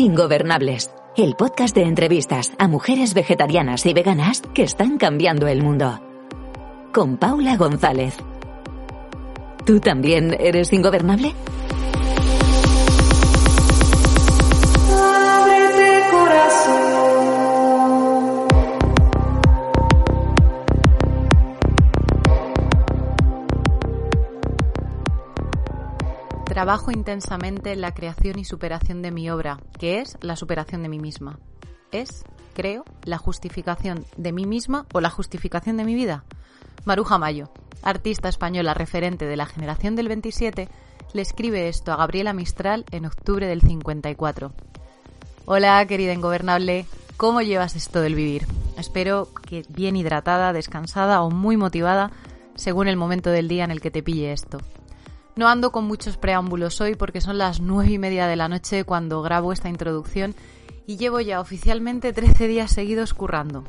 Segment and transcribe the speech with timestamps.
[0.00, 6.00] Ingobernables, el podcast de entrevistas a mujeres vegetarianas y veganas que están cambiando el mundo.
[6.90, 8.16] Con Paula González.
[9.66, 11.34] ¿Tú también eres ingobernable?
[26.60, 30.90] Trabajo intensamente en la creación y superación de mi obra, que es la superación de
[30.90, 31.38] mí misma.
[31.90, 36.22] Es, creo, la justificación de mí misma o la justificación de mi vida.
[36.84, 37.50] Maruja Mayo,
[37.82, 40.68] artista española referente de la generación del 27,
[41.14, 44.52] le escribe esto a Gabriela Mistral en octubre del 54.
[45.46, 46.84] Hola, querida ingobernable,
[47.16, 48.46] ¿cómo llevas esto del vivir?
[48.76, 52.10] Espero que bien hidratada, descansada o muy motivada
[52.54, 54.58] según el momento del día en el que te pille esto.
[55.40, 58.84] No ando con muchos preámbulos hoy porque son las nueve y media de la noche
[58.84, 60.34] cuando grabo esta introducción
[60.86, 63.64] y llevo ya oficialmente 13 días seguidos currando.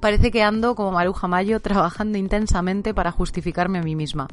[0.00, 4.28] Parece que ando como Maruja Mayo trabajando intensamente para justificarme a mí misma.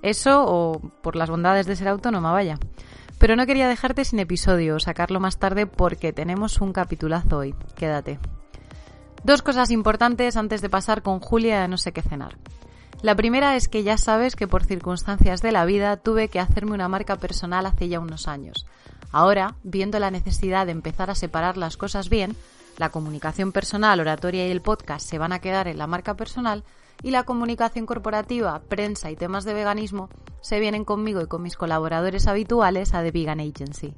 [0.00, 2.58] Eso o por las bondades de ser autónoma, vaya.
[3.18, 7.54] Pero no quería dejarte sin episodio sacarlo más tarde porque tenemos un capitulazo hoy.
[7.76, 8.18] Quédate.
[9.24, 12.38] Dos cosas importantes antes de pasar con Julia a no sé qué cenar.
[13.00, 16.72] La primera es que ya sabes que por circunstancias de la vida tuve que hacerme
[16.72, 18.66] una marca personal hace ya unos años.
[19.12, 22.34] Ahora, viendo la necesidad de empezar a separar las cosas bien,
[22.76, 26.64] la comunicación personal, oratoria y el podcast se van a quedar en la marca personal
[27.02, 30.08] y la comunicación corporativa, prensa y temas de veganismo
[30.40, 33.94] se vienen conmigo y con mis colaboradores habituales a The Vegan Agency.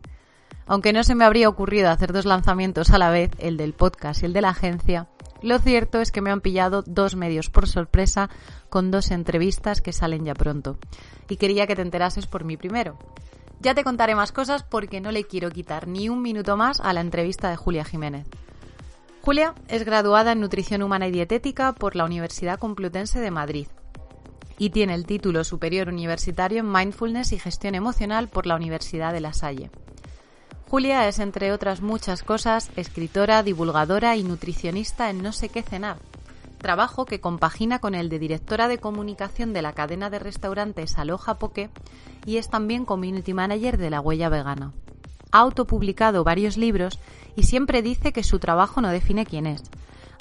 [0.66, 4.22] Aunque no se me habría ocurrido hacer dos lanzamientos a la vez, el del podcast
[4.22, 5.08] y el de la agencia,
[5.42, 8.30] lo cierto es que me han pillado dos medios por sorpresa
[8.68, 10.78] con dos entrevistas que salen ya pronto.
[11.28, 12.98] Y quería que te enterases por mí primero.
[13.60, 16.92] Ya te contaré más cosas porque no le quiero quitar ni un minuto más a
[16.92, 18.26] la entrevista de Julia Jiménez.
[19.22, 23.66] Julia es graduada en Nutrición Humana y Dietética por la Universidad Complutense de Madrid
[24.60, 29.20] y tiene el título superior universitario en Mindfulness y Gestión Emocional por la Universidad de
[29.20, 29.70] La Salle.
[30.70, 35.96] Julia es, entre otras muchas cosas, escritora, divulgadora y nutricionista en No sé qué cenar,
[36.58, 41.40] trabajo que compagina con el de directora de comunicación de la cadena de restaurantes Aloha
[41.40, 41.70] Poke
[42.24, 44.72] y es también community manager de La Huella Vegana.
[45.32, 47.00] Ha autopublicado varios libros
[47.34, 49.64] y siempre dice que su trabajo no define quién es.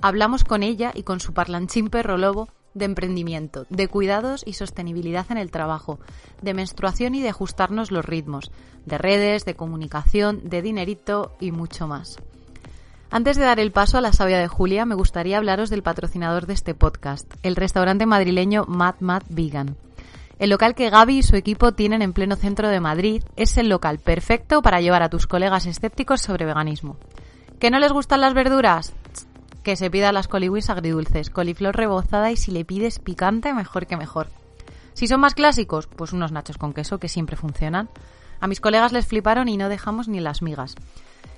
[0.01, 5.27] Hablamos con ella y con su parlanchín perro lobo de emprendimiento, de cuidados y sostenibilidad
[5.29, 5.99] en el trabajo,
[6.41, 8.51] de menstruación y de ajustarnos los ritmos,
[8.85, 12.17] de redes, de comunicación, de dinerito y mucho más.
[13.11, 16.45] Antes de dar el paso a la sabia de Julia, me gustaría hablaros del patrocinador
[16.45, 19.75] de este podcast, el restaurante madrileño Mad Mad Vegan.
[20.37, 23.67] El local que Gaby y su equipo tienen en pleno centro de Madrid es el
[23.67, 26.97] local perfecto para llevar a tus colegas escépticos sobre veganismo.
[27.59, 28.93] ¿Que no les gustan las verduras?
[29.63, 33.97] Que se pida las coliwis agridulces, coliflor rebozada y si le pides picante, mejor que
[33.97, 34.27] mejor.
[34.93, 37.89] Si son más clásicos, pues unos nachos con queso que siempre funcionan.
[38.39, 40.75] A mis colegas les fliparon y no dejamos ni las migas.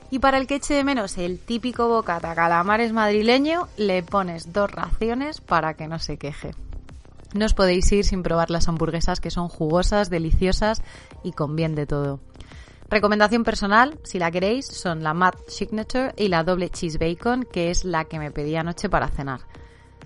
[0.10, 4.72] Y para el que eche de menos el típico bocata calamares madrileño, le pones dos
[4.72, 6.54] raciones para que no se queje.
[7.34, 10.82] No os podéis ir sin probar las hamburguesas que son jugosas, deliciosas
[11.24, 12.20] y con bien de todo.
[12.92, 17.72] Recomendación personal, si la queréis, son la Matt Signature y la doble cheese bacon, que
[17.72, 19.40] es la que me pedí anoche para cenar.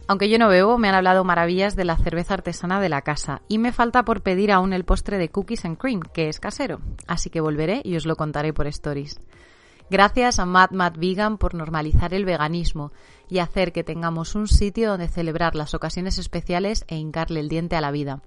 [0.06, 3.42] Aunque yo no bebo, me han hablado maravillas de la cerveza artesana de la casa
[3.48, 6.80] y me falta por pedir aún el postre de cookies and cream, que es casero,
[7.08, 9.20] así que volveré y os lo contaré por stories.
[9.90, 12.92] Gracias a Mad Mad Vegan por normalizar el veganismo
[13.28, 17.76] y hacer que tengamos un sitio donde celebrar las ocasiones especiales e hincarle el diente
[17.76, 18.22] a la vida.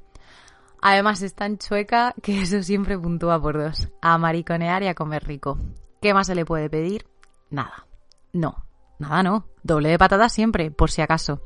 [0.81, 3.89] Además es tan chueca que eso siempre puntúa por dos.
[4.01, 5.59] A mariconear y a comer rico.
[6.01, 7.07] ¿Qué más se le puede pedir?
[7.51, 7.87] Nada.
[8.33, 8.65] No.
[8.99, 9.47] Nada no.
[9.63, 11.43] Doble de patatas siempre, por si acaso.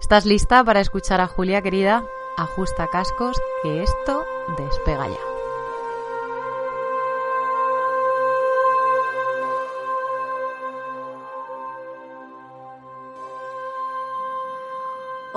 [0.00, 2.04] ¿Estás lista para escuchar a Julia querida?
[2.36, 4.24] Ajusta cascos, que esto
[4.58, 5.35] despega ya.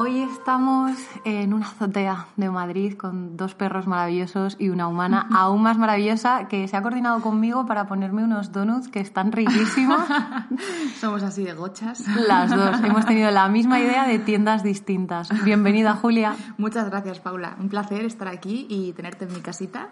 [0.01, 5.61] Hoy estamos en una azotea de Madrid con dos perros maravillosos y una humana aún
[5.61, 9.99] más maravillosa que se ha coordinado conmigo para ponerme unos donuts que están riquísimos.
[11.01, 12.05] Somos así de gochas.
[12.15, 12.81] Las dos.
[12.81, 15.27] Hemos tenido la misma idea de tiendas distintas.
[15.43, 16.33] Bienvenida, Julia.
[16.57, 17.57] Muchas gracias, Paula.
[17.59, 19.89] Un placer estar aquí y tenerte en mi casita.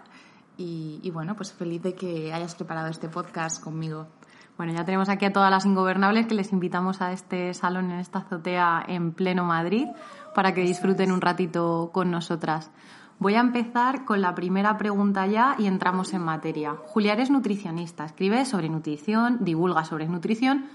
[0.56, 4.06] Y, y bueno, pues feliz de que hayas preparado este podcast conmigo.
[4.58, 8.00] Bueno, ya tenemos aquí a todas las ingobernables que les invitamos a este salón en
[8.00, 9.86] esta azotea en pleno Madrid
[10.34, 12.72] para que disfruten un ratito con nosotras.
[13.20, 16.74] Voy a empezar con la primera pregunta ya y entramos en materia.
[16.86, 20.66] Julia, eres nutricionista, escribes sobre nutrición, divulga sobre nutrición,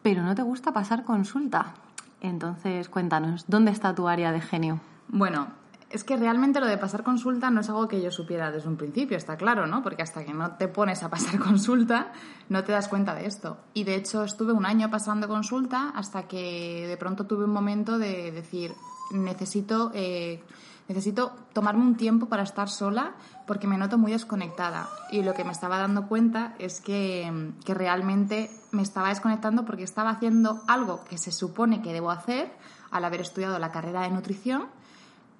[0.00, 1.74] pero no te gusta pasar consulta.
[2.20, 4.78] Entonces, cuéntanos, ¿dónde está tu área de genio?
[5.08, 5.48] Bueno,
[5.94, 8.76] es que realmente lo de pasar consulta no es algo que yo supiera desde un
[8.76, 9.80] principio, está claro, ¿no?
[9.80, 12.10] Porque hasta que no te pones a pasar consulta
[12.48, 13.58] no te das cuenta de esto.
[13.74, 17.96] Y de hecho estuve un año pasando consulta hasta que de pronto tuve un momento
[17.98, 18.74] de decir,
[19.12, 19.92] necesito...
[19.94, 20.42] Eh,
[20.86, 23.14] necesito tomarme un tiempo para estar sola
[23.46, 24.86] porque me noto muy desconectada.
[25.10, 29.82] Y lo que me estaba dando cuenta es que, que, realmente me estaba desconectando porque
[29.82, 32.52] estaba haciendo algo que se supone que debo hacer
[32.90, 34.66] al haber estudiado la carrera de nutrición,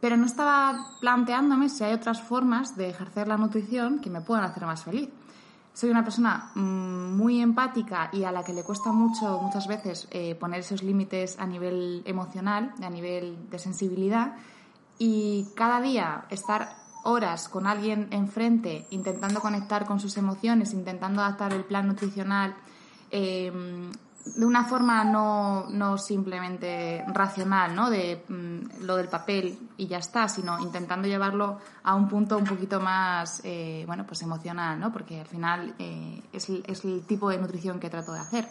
[0.04, 4.44] pero no estaba planteándome si hay otras formas de ejercer la nutrición que me puedan
[4.44, 5.08] hacer más feliz.
[5.72, 10.06] Soy una persona mm, muy empática y a la que le cuesta mucho muchas veces
[10.10, 14.36] eh, poner esos límites a nivel emocional, a nivel de sensibilidad
[14.98, 21.54] y cada día estar horas con alguien enfrente intentando conectar con sus emociones, intentando adaptar
[21.54, 22.54] el plan nutricional
[23.10, 23.90] em,
[24.24, 27.90] de una forma no, no, simplemente racional, ¿no?
[27.90, 32.44] De mm, lo del papel y ya está, sino intentando llevarlo a un punto un
[32.44, 34.92] poquito más, eh, bueno, pues emocional, ¿no?
[34.92, 38.48] Porque al final eh, es, es el tipo de nutrición que trato de hacer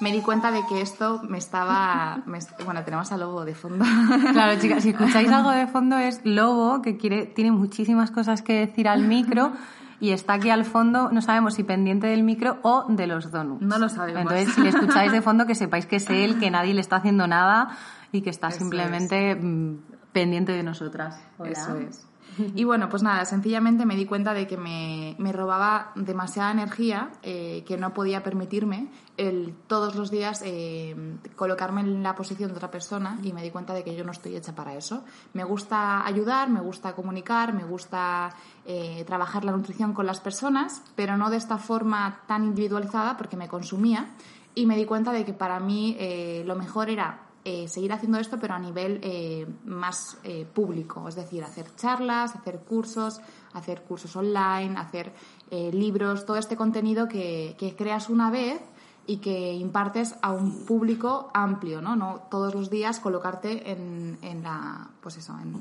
[0.00, 2.22] me di cuenta de que esto me estaba...
[2.64, 3.84] bueno, tenemos a Lobo de fondo.
[4.32, 8.66] Claro, chicas, si escucháis algo de fondo es Lobo, que quiere, tiene muchísimas cosas que
[8.66, 9.52] decir al micro
[10.00, 13.62] y está aquí al fondo, no sabemos si pendiente del micro o de los donuts.
[13.62, 14.22] No lo sabemos.
[14.22, 16.96] Entonces, si le escucháis de fondo, que sepáis que es él, que nadie le está
[16.96, 17.76] haciendo nada
[18.12, 19.78] y que está simplemente mm,
[20.12, 21.20] pendiente de nosotras.
[21.44, 22.07] Eso es.
[22.54, 27.10] Y bueno, pues nada, sencillamente me di cuenta de que me, me robaba demasiada energía
[27.22, 30.94] eh, que no podía permitirme el todos los días eh,
[31.34, 34.12] colocarme en la posición de otra persona y me di cuenta de que yo no
[34.12, 35.04] estoy hecha para eso.
[35.32, 38.30] Me gusta ayudar, me gusta comunicar, me gusta
[38.64, 43.36] eh, trabajar la nutrición con las personas, pero no de esta forma tan individualizada porque
[43.36, 44.10] me consumía
[44.54, 45.96] y me di cuenta de que para mí
[46.44, 51.14] lo mejor era eh, seguir haciendo esto, pero a nivel eh, más eh, público, es
[51.14, 53.22] decir, hacer charlas, hacer cursos,
[53.54, 55.14] hacer cursos online, hacer
[55.50, 58.60] libros, todo este contenido que, creas una vez
[59.06, 61.96] y que impartes a un público amplio, ¿no?
[61.96, 65.54] No todos los días colocarte en, en la, pues eso, en,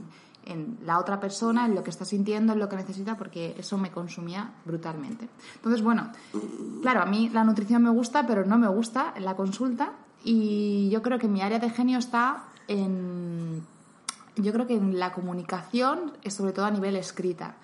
[0.43, 3.77] en la otra persona, en lo que está sintiendo, en lo que necesita, porque eso
[3.77, 5.29] me consumía brutalmente.
[5.55, 6.11] Entonces, bueno,
[6.81, 9.93] claro, a mí la nutrición me gusta, pero no me gusta la consulta
[10.23, 13.65] y yo creo que mi área de genio está en,
[14.35, 17.55] yo creo que en la comunicación, sobre todo a nivel escrita.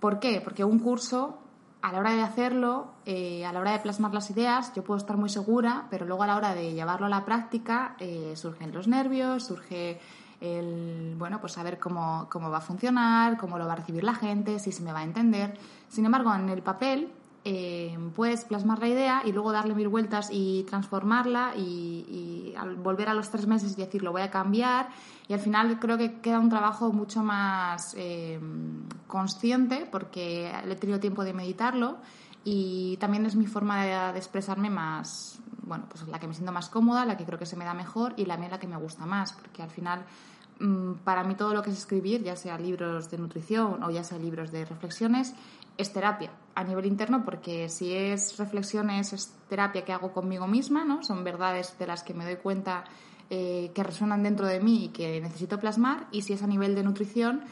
[0.00, 0.40] ¿Por qué?
[0.40, 1.38] Porque un curso,
[1.80, 4.98] a la hora de hacerlo, eh, a la hora de plasmar las ideas, yo puedo
[4.98, 8.72] estar muy segura, pero luego a la hora de llevarlo a la práctica eh, surgen
[8.72, 10.00] los nervios, surge
[10.40, 14.14] el, bueno, pues saber cómo, cómo va a funcionar, cómo lo va a recibir la
[14.14, 15.56] gente, si se me va a entender.
[15.88, 17.12] Sin embargo, en el papel
[17.44, 23.14] eh, puedes plasmar la idea y luego darle mil vueltas y transformarla y, volver a
[23.14, 24.88] los tres meses y decir lo voy a cambiar
[25.26, 28.38] y al final creo que queda un trabajo mucho más eh,
[29.08, 31.96] consciente porque he tenido tiempo de meditarlo
[32.44, 36.68] y también es mi forma de, expresarme más, bueno, pues la que me siento más
[36.68, 38.76] cómoda, la que creo que se me da mejor y la mía la que me
[38.76, 40.04] gusta más porque al final
[41.04, 44.18] para mí todo lo que es escribir, ya sea libros de nutrición o ya sea
[44.18, 45.34] libros de reflexiones,
[45.76, 50.84] es terapia a nivel interno porque si es reflexiones es terapia que hago conmigo misma,
[50.84, 51.02] ¿no?
[51.02, 52.84] Son verdades de las que me doy cuenta
[53.30, 56.74] eh, que resuenan dentro de mí y que necesito plasmar y si es a nivel
[56.74, 57.42] de nutrición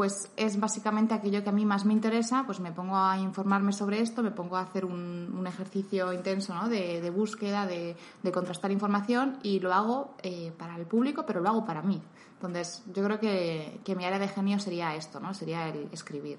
[0.00, 3.70] pues es básicamente aquello que a mí más me interesa, pues me pongo a informarme
[3.70, 6.70] sobre esto, me pongo a hacer un, ejercicio intenso ¿no?
[6.70, 7.94] de, búsqueda, de,
[8.32, 12.00] contrastar información y lo hago eh, para el público, pero lo hago para mí.
[12.32, 15.34] Entonces, yo creo que, que mi área de genio sería esto, ¿no?
[15.34, 16.38] Sería el escribir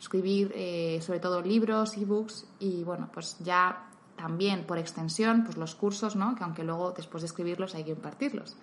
[0.00, 5.74] escribir eh, sobre todo libros, ebooks y bueno, pues ya también por extensión, pues los
[5.74, 6.34] cursos, ¿no?
[6.34, 8.56] Que aunque luego después de escribirlos hay que impartirlos,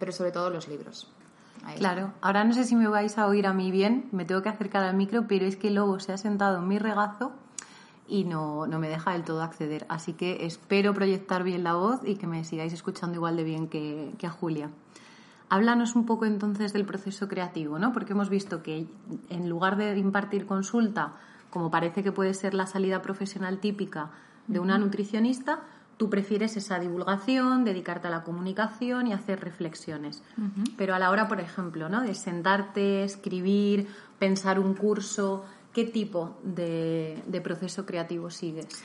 [0.00, 1.08] pero sobre todo los libros.
[1.76, 4.48] Claro, ahora no sé si me vais a oír a mí bien, me tengo que
[4.48, 7.32] acercar al micro, pero es que luego se ha sentado en mi regazo
[8.08, 9.86] y no, no me deja del todo acceder.
[9.88, 13.68] Así que espero proyectar bien la voz y que me sigáis escuchando igual de bien
[13.68, 14.70] que, que a Julia.
[15.48, 17.92] Háblanos un poco entonces del proceso creativo, ¿no?
[17.92, 18.86] Porque hemos visto que
[19.28, 21.12] en lugar de impartir consulta,
[21.50, 24.10] como parece que puede ser la salida profesional típica
[24.46, 25.60] de una nutricionista,
[26.02, 30.20] tú prefieres esa divulgación, dedicarte a la comunicación y hacer reflexiones.
[30.76, 32.00] Pero a la hora, por ejemplo, ¿no?
[32.00, 33.86] de sentarte, escribir,
[34.18, 38.82] pensar un curso, ¿qué tipo de, de proceso creativo sigues?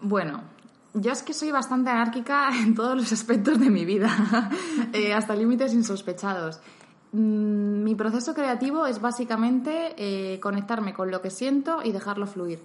[0.00, 0.42] Bueno,
[0.94, 4.10] yo es que soy bastante anárquica en todos los aspectos de mi vida,
[4.92, 6.58] eh, hasta límites insospechados.
[7.12, 12.58] Mm, mi proceso creativo es básicamente eh, conectarme con lo que siento y dejarlo fluir.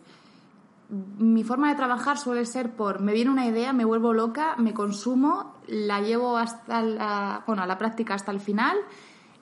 [0.92, 4.74] Mi forma de trabajar suele ser por me viene una idea, me vuelvo loca, me
[4.74, 8.78] consumo, la llevo hasta la, bueno, a la práctica hasta el final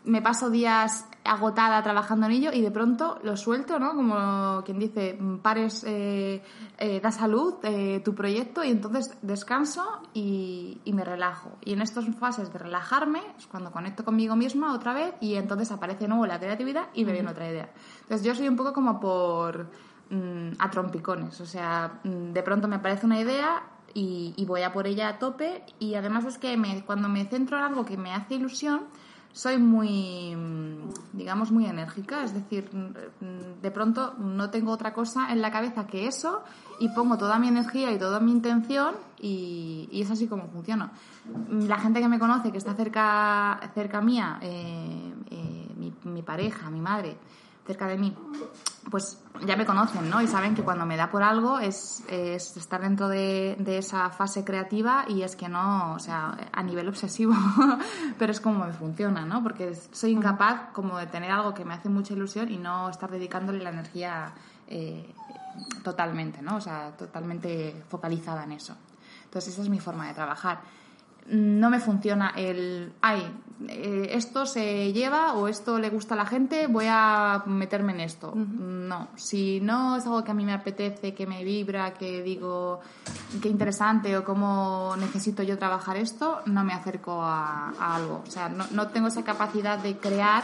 [0.06, 3.94] me paso días agotada trabajando en ello y de pronto lo suelto, ¿no?
[3.94, 6.42] Como quien dice, pares, eh,
[6.78, 11.52] eh, da salud eh, tu proyecto y entonces descanso y, me relajo.
[11.64, 15.72] Y en estas fases de relajarme es cuando conecto conmigo misma otra vez y entonces
[15.72, 17.70] aparece de nuevo la creatividad y me viene otra idea.
[18.02, 19.70] Entonces yo soy un poco como por
[20.10, 23.64] mm, a trompicones, o sea, mm, de pronto me aparece una idea
[23.94, 25.64] y, voy a por ella a tope.
[25.80, 28.82] Y además es que cuando me centro en algo que me hace ilusión,
[29.32, 30.36] soy muy,
[31.14, 32.70] digamos, muy enérgica, es decir,
[33.62, 36.44] de pronto no tengo otra cosa en la cabeza que eso
[36.80, 40.92] y pongo toda mi energía y toda mi intención y, es así como funciona.
[41.52, 46.82] La gente que me conoce, que está cerca, cerca mía, eh, eh, mi pareja, mi
[46.82, 47.16] madre,
[47.68, 48.16] cerca de mí,
[48.90, 50.22] pues ya me conocen, ¿no?
[50.22, 55.06] Y saben que cuando me da por algo es, estar dentro de, esa fase creativa
[55.08, 57.34] y es que no, o sea, a nivel obsesivo,
[58.20, 59.44] pero es como me funciona, ¿no?
[59.44, 63.10] Porque soy incapaz como de tener algo que me hace mucha ilusión y no estar
[63.10, 64.34] dedicándole la energía
[64.68, 65.14] eh,
[65.84, 66.58] totalmente, ¿no?
[66.58, 68.76] O sea, totalmente focalizada en eso.
[69.26, 70.62] Entonces esa es mi forma de trabajar
[71.30, 73.32] no me funciona el, ay,
[73.68, 78.00] eh, esto se lleva o esto le gusta a la gente, voy a meterme en
[78.00, 78.34] esto.
[78.36, 82.80] No, si no es algo que a mí me apetece, que me vibra, que digo,
[83.42, 88.24] qué interesante o cómo necesito yo trabajar esto, no me acerco a, algo.
[88.26, 90.44] O sea, no, no tengo esa capacidad de crear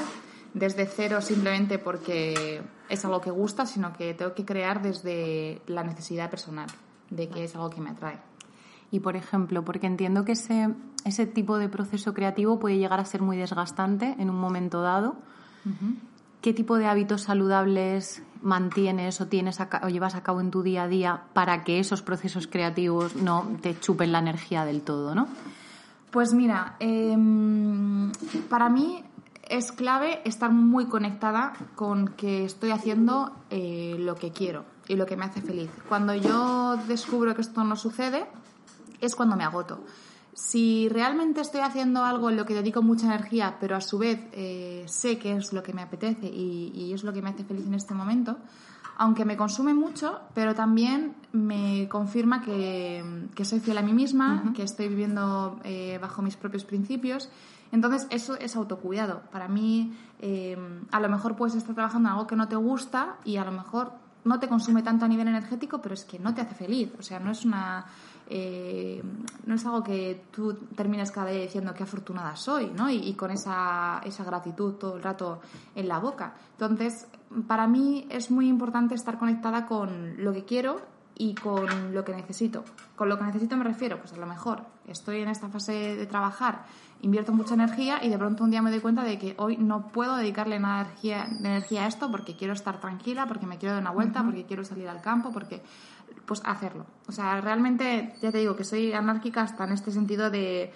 [0.54, 5.84] desde cero simplemente porque es algo que gusta, sino que tengo que crear desde la
[5.84, 6.68] necesidad personal,
[7.10, 8.35] de que es algo que me atrae.
[8.96, 10.70] Y, por ejemplo, porque entiendo que ese,
[11.04, 15.18] ese tipo de proceso creativo puede llegar a ser muy desgastante en un momento dado.
[16.40, 20.84] ¿Qué tipo de hábitos saludables mantienes o, tienes o llevas a cabo en tu día
[20.84, 25.28] a día para que esos procesos creativos no te chupen la energía del todo, no?
[26.10, 28.14] Pues mira, em,
[28.48, 29.04] para mí
[29.44, 35.06] es clave estar muy conectada con que estoy haciendo eh, lo que quiero y lo
[35.06, 35.70] que me hace feliz.
[35.90, 38.26] Cuando yo descubro que esto no sucede,
[39.02, 39.84] es cuando me agoto.
[40.36, 44.20] Si realmente estoy haciendo algo en lo que dedico mucha energía, pero a su vez
[44.34, 47.66] eh, sé que es lo que me apetece y, es lo que me hace feliz
[47.66, 48.38] en este momento,
[48.98, 54.64] aunque me consume mucho, pero también me confirma que, soy fiel a mí misma, que
[54.64, 57.30] estoy viviendo eh, bajo mis propios principios.
[57.72, 59.22] Entonces, eso es autocuidado.
[59.32, 60.58] Para mí, eh,
[60.92, 63.52] a lo mejor puedes estar trabajando en algo que no te gusta y a lo
[63.52, 63.94] mejor
[64.26, 66.92] no te consume tanto a nivel energético, pero es que no te hace feliz.
[67.00, 67.86] O sea, no es una
[68.28, 69.04] eh,
[69.46, 72.90] no es algo que tú termines cada día diciendo qué afortunada soy, ¿no?
[72.90, 75.42] Y, con esa, esa gratitud todo el rato
[75.76, 76.34] en la boca.
[76.52, 77.08] Entonces,
[77.48, 80.82] para mí es muy importante estar conectada con lo que quiero
[81.18, 82.64] y con lo que necesito.
[82.96, 86.06] Con lo que necesito me refiero, pues a lo mejor estoy en esta fase de
[86.06, 86.66] trabajar,
[87.02, 89.88] invierto mucha energía y de pronto un día me doy cuenta de que hoy no
[89.88, 93.58] puedo dedicarle nada de energía, de energía a esto porque quiero estar tranquila, porque me
[93.58, 95.62] quiero dar una vuelta, porque quiero salir al campo, porque
[96.26, 96.86] pues hacerlo.
[97.08, 100.72] O sea, realmente, ya te digo que soy anárquica hasta en este sentido de...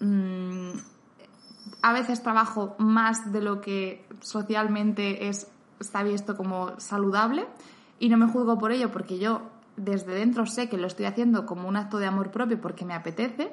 [0.00, 0.70] Mm,
[1.82, 7.46] a veces trabajo más de lo que socialmente es, está visto como saludable
[7.98, 9.42] y no me juzgo por ello porque yo
[9.76, 12.94] desde dentro sé que lo estoy haciendo como un acto de amor propio porque me
[12.94, 13.52] apetece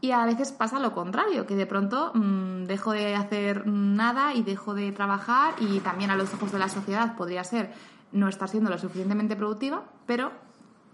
[0.00, 4.42] y a veces pasa lo contrario, que de pronto mm, dejo de hacer nada y
[4.42, 7.72] dejo de trabajar y también a los ojos de la sociedad podría ser
[8.12, 10.32] no estar siendo lo suficientemente productiva, pero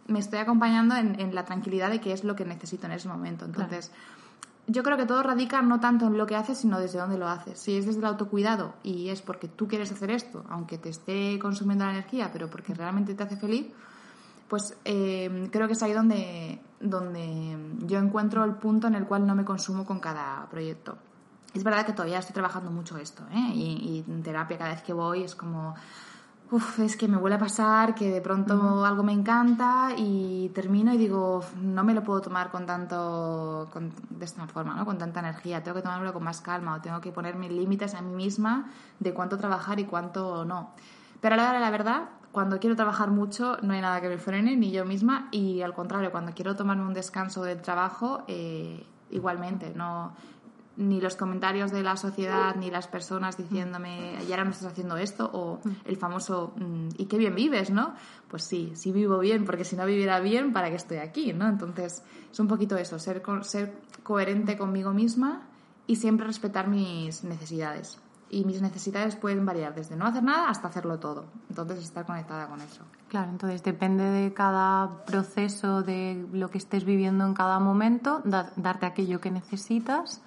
[0.06, 3.44] me estoy acompañando en, la tranquilidad de que es lo que necesito en ese momento.
[3.44, 3.90] Entonces,
[4.66, 7.28] yo creo que todo radica no tanto en lo que haces, sino desde dónde lo
[7.28, 7.58] haces.
[7.58, 11.38] Si es desde el autocuidado y es porque tú quieres hacer esto, aunque te esté
[11.38, 13.66] consumiendo la energía, pero porque realmente te hace feliz,
[14.48, 17.56] pues eh, creo que es ahí donde, donde
[17.86, 20.96] yo encuentro el punto en el cual no me consumo con cada proyecto.
[21.54, 23.52] Es verdad que todavía estoy trabajando mucho esto, ¿eh?
[23.54, 25.74] y, y en terapia cada vez que voy es como
[26.54, 30.94] Uf, es que me vuelve a pasar que de pronto algo me encanta y termino
[30.94, 33.68] y digo, no me lo puedo tomar con tanto,
[34.10, 34.84] de esta forma, ¿no?
[34.84, 38.02] Con tanta energía, tengo que tomármelo con más calma o tengo que ponerme límites a
[38.02, 38.70] mí misma
[39.00, 40.70] de cuánto trabajar y cuánto no.
[41.20, 44.18] Pero a la hora la verdad, cuando quiero trabajar mucho no hay nada que me
[44.18, 48.86] frene, ni yo misma, y al contrario, cuando quiero tomarme un descanso del trabajo, eh,
[49.10, 50.12] igualmente, no
[50.76, 54.96] ni los comentarios de la sociedad ni las personas diciéndome y ahora no estás haciendo
[54.96, 57.94] esto o el famoso mm, y qué bien vives no
[58.28, 61.48] pues sí sí vivo bien porque si no viviera bien para qué estoy aquí no
[61.48, 62.02] entonces
[62.32, 65.48] es un poquito eso ser ser coherente conmigo misma
[65.86, 67.98] y siempre respetar mis necesidades.
[68.30, 71.26] Y mis necesidades pueden variar desde no hacer nada hasta hacerlo todo.
[71.48, 72.82] Entonces, estar conectada con eso.
[73.08, 78.86] Claro, entonces depende de cada proceso, de lo que estés viviendo en cada momento, darte
[78.86, 80.20] aquello que necesitas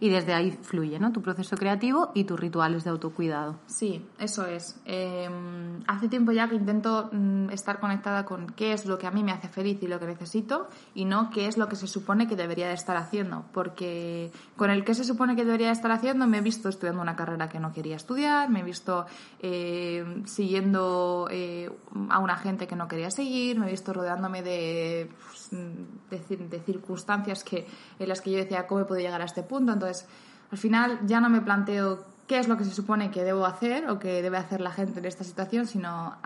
[0.00, 1.12] y desde ahí fluye, ¿no?
[1.12, 3.58] Tu proceso creativo y tus rituales de autocuidado.
[3.66, 4.80] Sí, eso es.
[4.84, 9.10] Em, hace tiempo ya que intento mm, estar conectada con qué es lo que a
[9.10, 11.86] mí me hace feliz y lo que necesito y no qué es lo que se
[11.86, 13.44] supone que debería de estar haciendo.
[13.52, 17.00] Porque con el que se supone que debería de estar haciendo me he visto estudiando
[17.00, 19.06] una carrera que no quería estudiar, me he visto
[19.40, 21.70] eh, siguiendo eh,
[22.10, 25.08] a una gente que no quería seguir, me he visto rodeándome de
[25.50, 27.66] de, circunstancias que,
[27.98, 29.72] en las que yo decía cómo podido llegar a este punto.
[29.84, 33.88] Al final ya no me planteo qué es lo que se supone que debo hacer
[33.90, 36.16] o que debe hacer la gente en esta situación, sino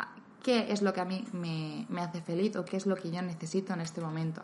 [0.43, 3.21] qué es lo que a mí me, hace feliz o qué es lo que yo
[3.23, 4.43] necesito en este momento.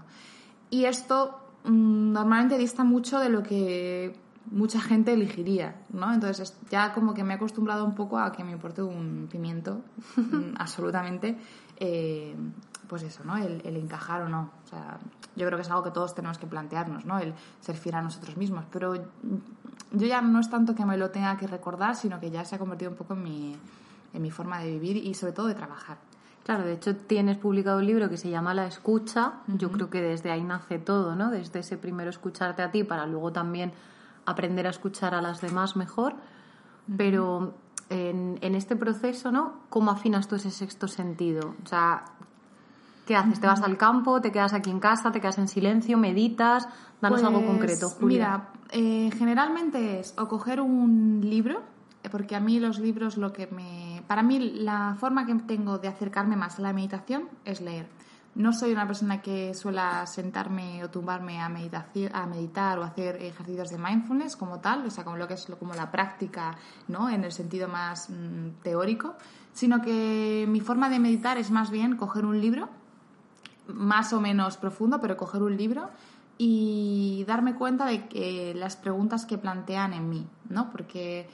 [0.70, 4.16] Y esto mm, normalmente dista mucho de lo que
[4.50, 6.12] mucha gente elegiría, ¿no?
[6.12, 9.82] Entonces ya como que me he acostumbrado un poco a que me importe un pimiento,
[10.16, 11.36] mm, absolutamente,
[11.76, 12.34] eh,
[12.88, 13.36] pues eso, ¿no?
[13.36, 14.50] El, encajar o no.
[14.64, 14.98] O sea,
[15.36, 17.18] yo creo que es algo que todos tenemos que plantearnos, ¿no?
[17.18, 18.64] El ser fiel a nosotros mismos.
[18.70, 22.44] Pero yo ya no es tanto que me lo tenga que recordar, sino que ya
[22.44, 23.56] se ha convertido un poco en mi,
[24.12, 25.98] en mi forma de vivir y sobre todo de trabajar.
[26.44, 29.40] Claro, de hecho tienes publicado un libro que se llama La escucha.
[29.46, 31.30] Yo creo que desde ahí nace todo, ¿no?
[31.30, 33.72] Desde ese primero escucharte a ti para luego también
[34.26, 36.14] aprender a escuchar a las demás mejor.
[36.98, 37.54] Pero
[37.90, 39.54] en, en, este proceso, ¿no?
[39.68, 41.54] ¿Cómo afinas tú ese sexto sentido?
[41.64, 42.04] O sea,
[43.06, 43.40] ¿Qué haces?
[43.40, 44.20] ¿Te vas al campo?
[44.20, 45.12] ¿Te quedas aquí en casa?
[45.12, 45.98] ¿Te quedas en silencio?
[45.98, 46.68] ¿Meditas?
[47.00, 51.60] Danos algo pues, concreto, Mira, eh, generalmente es o coger un libro,
[52.10, 54.02] porque a mí los libros lo que me...
[54.06, 57.88] Para mí la forma que tengo de acercarme más a la meditación es leer.
[58.34, 63.70] No soy una persona que suela sentarme o tumbarme a, a meditar o hacer ejercicios
[63.70, 66.56] de mindfulness como tal, o sea, como lo que es como la práctica,
[66.88, 67.08] ¿no?
[67.08, 69.14] En el sentido más mm, teórico,
[69.52, 72.68] sino que mi forma de meditar es más bien coger un libro
[73.68, 75.90] más o menos profundo, pero coger un libro
[76.36, 80.70] y darme cuenta de que las preguntas que plantean en mí, ¿no?
[80.70, 81.28] Porque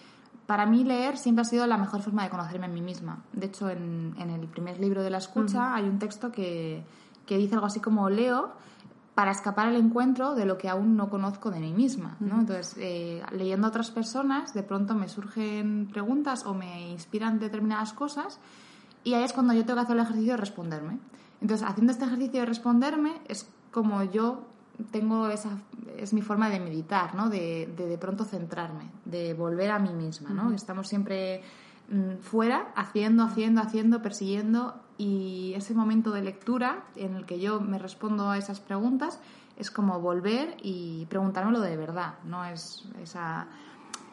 [0.51, 3.23] para mí leer siempre ha sido la mejor forma de conocerme a mí misma.
[3.33, 6.85] De hecho, en, el primer libro de la escucha hay un texto que,
[7.29, 8.51] dice algo así como leo
[9.15, 12.17] para escapar al encuentro de lo que aún no conozco de mí misma.
[12.19, 12.41] ¿no?
[12.41, 17.93] Entonces, eh, leyendo a otras personas, de pronto me surgen preguntas o me inspiran determinadas
[17.93, 18.41] cosas
[19.05, 20.99] y ahí es cuando yo tengo que hacer el ejercicio de responderme.
[21.41, 24.49] Entonces, haciendo este ejercicio de responderme es como yo
[24.91, 25.51] tengo esa
[25.97, 27.29] es mi forma de meditar, ¿no?
[27.29, 30.53] De, de, pronto centrarme, de volver a mí misma, ¿no?
[30.53, 31.43] Estamos siempre
[31.91, 37.61] mm, fuera, haciendo, haciendo, haciendo, persiguiendo y ese momento de lectura en el que yo
[37.61, 39.21] me respondo a esas preguntas
[39.57, 43.47] es como volver y preguntármelo de verdad, no es esa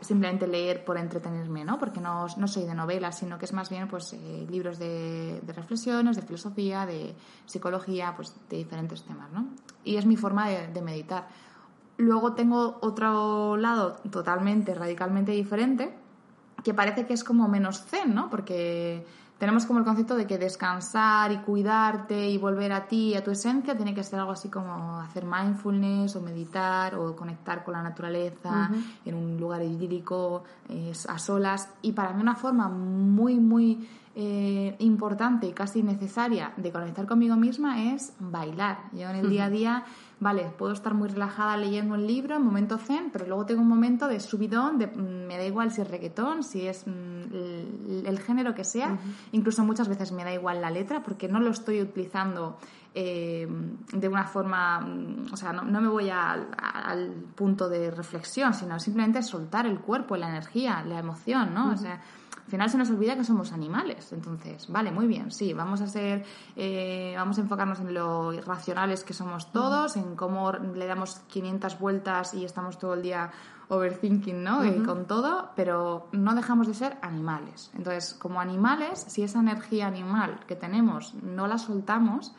[0.01, 1.79] simplemente leer por entretenerme, ¿no?
[1.79, 5.41] Porque no, no soy de novelas, sino que es más bien pues eh, libros de,
[5.47, 9.47] reflexiones, de filosofía, de psicología, pues de diferentes temas, ¿no?
[9.83, 11.27] Y es mi forma de, de meditar.
[11.97, 15.93] Luego tengo otro lado totalmente, radicalmente diferente,
[16.63, 18.29] que parece que es como menos zen, ¿no?
[18.29, 19.03] Porque
[19.38, 23.32] tenemos como el concepto de que descansar y cuidarte y volver a ti, a tu
[23.32, 27.84] esencia, tiene que ser algo así como hacer mindfulness o meditar o conectar con la
[27.84, 28.71] naturaleza
[29.06, 30.43] en un lugar idílico,
[31.08, 31.69] a solas.
[31.82, 33.88] Y para mí una forma muy, muy
[34.19, 38.80] eh, importante y casi necesaria de conectar conmigo misma es bailar.
[38.91, 39.84] Yo en el día a día
[40.19, 43.67] vale, puedo estar muy relajada leyendo un libro en momento zen, pero luego tengo un
[43.67, 48.19] momento de subidón, de, mm, me da igual si es reggaetón, si es mm, el,
[48.19, 48.97] género que sea,
[49.32, 52.58] incluso muchas veces me da igual la letra porque no lo estoy utilizando
[52.95, 53.47] eh,
[53.93, 59.21] de una forma, mm, o sea, no, me voy al punto de reflexión, sino simplemente
[59.21, 61.73] soltar el cuerpo, la energía, la emoción, ¿no?
[61.73, 62.01] O sea,
[62.47, 64.13] al final se nos olvida que somos animales.
[64.13, 66.23] Entonces, vale, muy bien, sí, vamos a ser,
[66.55, 71.77] eh, vamos a enfocarnos en lo irracionales que somos todos, en cómo le damos 500
[71.77, 73.31] vueltas y estamos todo el día
[73.67, 74.63] overthinking, ¿no?
[74.63, 77.69] y con todo, pero no dejamos de ser animales.
[77.75, 82.33] Entonces, como animales, si esa energía animal que tenemos no la soltamos,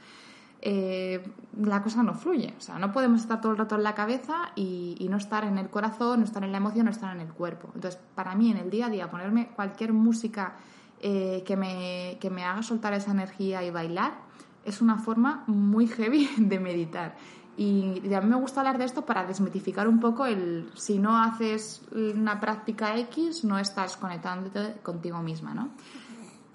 [0.60, 1.22] eh,
[1.60, 2.54] la cosa no fluye.
[2.58, 5.58] O sea, no podemos estar todo el rato en la cabeza y, no estar en
[5.58, 7.70] el corazón, no estar en la emoción, no estar en el cuerpo.
[7.74, 10.56] Entonces, para mí, en el día a día, ponerme cualquier música
[11.00, 14.26] eh, que, me, que me haga soltar esa energía y bailar
[14.64, 17.16] es una forma muy heavy de meditar.
[17.56, 20.98] Y, y a mí me gusta hablar de esto para desmitificar un poco el si
[20.98, 25.70] no haces una práctica X, no estás conectándote contigo misma, ¿no?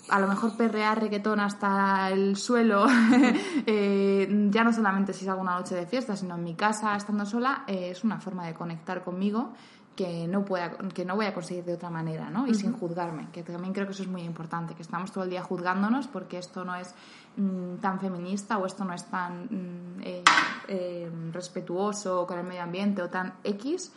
[0.09, 2.85] A lo mejor perrear reggaetón hasta el suelo,
[3.65, 7.25] eh, ya no solamente si salgo una noche de fiesta, sino en mi casa estando
[7.25, 9.53] sola, eh, es una forma de conectar conmigo
[9.95, 12.47] que no, pueda, que no voy a conseguir de otra manera, ¿no?
[12.47, 15.29] Y sin juzgarme, que también creo que eso es muy importante, que estamos todo el
[15.29, 16.95] día juzgándonos porque esto no es
[17.37, 20.23] mm, tan feminista o esto no es tan mm, eh,
[20.67, 23.91] eh, respetuoso con el medio ambiente o tan X.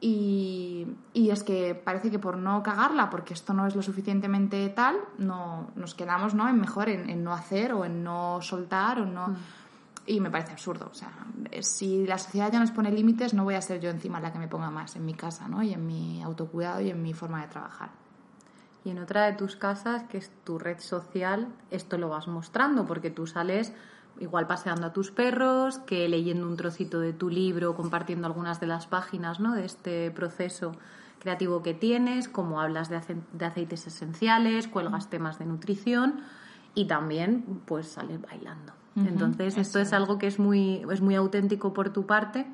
[0.00, 4.68] Y, y, es que parece que por no cagarla, porque esto no es lo suficientemente
[4.68, 6.48] tal, no, nos quedamos ¿no?
[6.48, 9.34] en mejor en, no hacer o en no soltar o no...
[10.06, 10.90] Y me parece absurdo.
[10.90, 11.10] O sea,
[11.62, 14.38] si la sociedad ya nos pone límites, no voy a ser yo encima la que
[14.38, 15.62] me ponga más en mi casa, ¿no?
[15.62, 17.88] Y en mi autocuidado y en mi forma de trabajar.
[18.84, 22.84] Y en otra de tus casas, que es tu red social, esto lo vas mostrando,
[22.84, 23.72] porque tú sales
[24.20, 28.66] igual paseando a tus perros, que leyendo un trocito de tu libro, compartiendo algunas de
[28.66, 29.54] las páginas ¿no?
[29.54, 30.72] de este proceso
[31.18, 33.00] creativo que tienes, como hablas de,
[33.32, 36.20] de aceites esenciales, cuelgas temas de nutrición
[36.74, 38.72] y también pues sales bailando.
[38.96, 42.46] Entonces, esto es algo que es muy, es muy auténtico por tu parte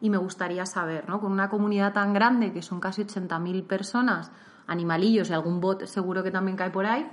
[0.00, 1.20] y me gustaría saber, ¿no?
[1.20, 4.30] Con una comunidad tan grande, que son casi 80.000 personas,
[4.66, 7.06] animalillos y algún bot seguro que también cae por ahí,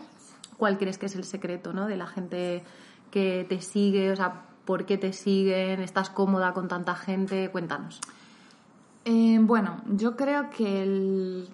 [0.58, 1.88] ¿cuál crees que es el secreto, ¿no?
[1.88, 2.64] De la gente
[3.12, 5.82] que te sigue, o sea, ¿por qué te siguen?
[5.82, 7.50] ¿Estás cómoda con tanta gente?
[7.52, 8.00] Cuéntanos.
[9.06, 11.50] Eh, bueno, yo creo que el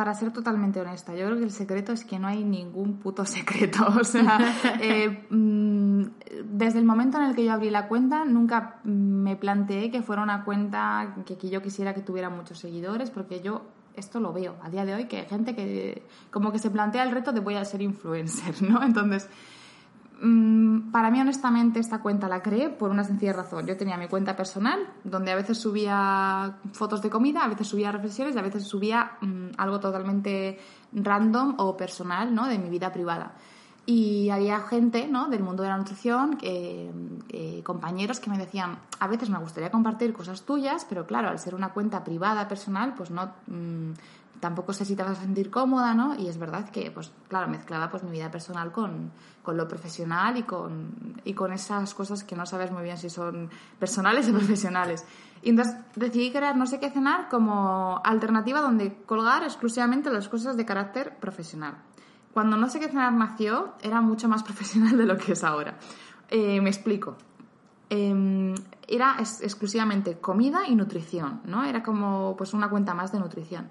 [0.00, 3.24] para ser totalmente honesta, yo creo que el secreto es que no hay ningún puto
[3.26, 3.86] secreto.
[4.00, 4.38] O sea,
[4.80, 6.02] eh, mm,
[6.44, 10.22] desde el momento en el que yo abrí la cuenta, nunca me planteé que fuera
[10.22, 14.56] una cuenta que, que yo quisiera que tuviera muchos seguidores, porque yo esto lo veo
[14.62, 17.40] a día de hoy, que hay gente que como que se plantea el reto de
[17.40, 18.82] voy a ser influencer, ¿no?
[18.82, 19.28] Entonces,
[20.92, 23.66] para mí, honestamente, esta cuenta la creé por una sencilla razón.
[23.66, 27.90] Yo tenía mi cuenta personal, donde a veces subía fotos de comida, a veces subía
[27.90, 30.58] reflexiones y a veces subía mm, algo totalmente
[30.92, 32.46] random o personal, ¿no?
[32.48, 33.32] De mi vida privada.
[33.86, 35.28] Y había gente, ¿no?
[35.28, 36.38] Del mundo de la nutrición,
[37.64, 41.54] compañeros que me decían, a veces me gustaría compartir cosas tuyas, pero claro, al ser
[41.54, 43.32] una cuenta privada, personal, pues no...
[43.46, 43.92] Mm,
[44.40, 46.14] tampoco sé si te vas a sentir cómoda, ¿no?
[46.18, 50.36] Y es verdad que, pues claro, mezclaba pues mi vida personal con, con lo profesional
[50.38, 54.32] y con, y con esas cosas que no sabes muy bien si son personales o
[54.36, 55.04] profesionales.
[55.42, 60.56] Y entonces decidí crear No sé qué cenar como alternativa donde colgar exclusivamente las cosas
[60.56, 61.76] de carácter profesional.
[62.32, 65.78] Cuando No sé qué cenar nació, era mucho más profesional de lo que es ahora.
[66.28, 67.16] Eh, me explico.
[67.90, 68.54] Em,
[68.86, 71.64] era exclusivamente comida y nutrición, ¿no?
[71.64, 73.68] Era como pues una cuenta más de nutrición.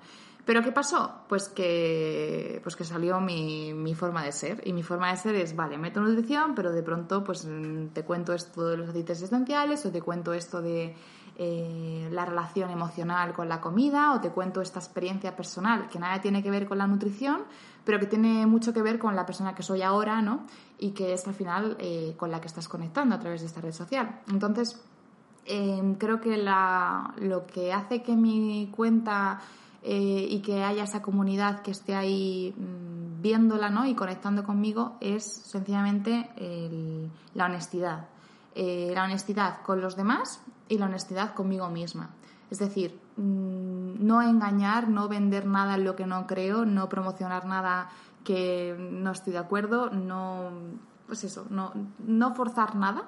[0.49, 1.11] ¿Pero qué pasó?
[1.27, 4.67] Pues que, pues que salió mi, mi, forma de ser.
[4.67, 7.47] Y mi forma de ser es, vale, meto nutrición, pero de pronto pues
[7.93, 10.95] te cuento esto de los aceites esenciales o te cuento esto de
[11.37, 16.19] eh, la relación emocional con la comida o te cuento esta experiencia personal que nada
[16.19, 17.43] tiene que ver con la nutrición,
[17.85, 20.47] pero que tiene mucho que ver con la persona que soy ahora, ¿no?
[20.79, 23.61] Y que es al final eh, con la que estás conectando a través de esta
[23.61, 24.21] red social.
[24.31, 24.81] Entonces,
[25.45, 29.41] em, creo que la, lo que hace que mi cuenta
[29.83, 33.85] eh, y que haya esa comunidad que esté ahí mm, viéndola ¿no?
[33.85, 36.29] y conectando conmigo es sencillamente
[37.33, 38.07] la honestidad.
[38.55, 42.09] Eh, la honestidad con los demás y la honestidad conmigo misma.
[42.49, 47.45] Es decir, mm, no engañar, no vender nada en lo que no creo, no promocionar
[47.45, 47.89] nada
[48.23, 50.49] que no estoy de acuerdo, no,
[51.07, 51.71] pues eso, no,
[52.05, 53.03] no forzar nada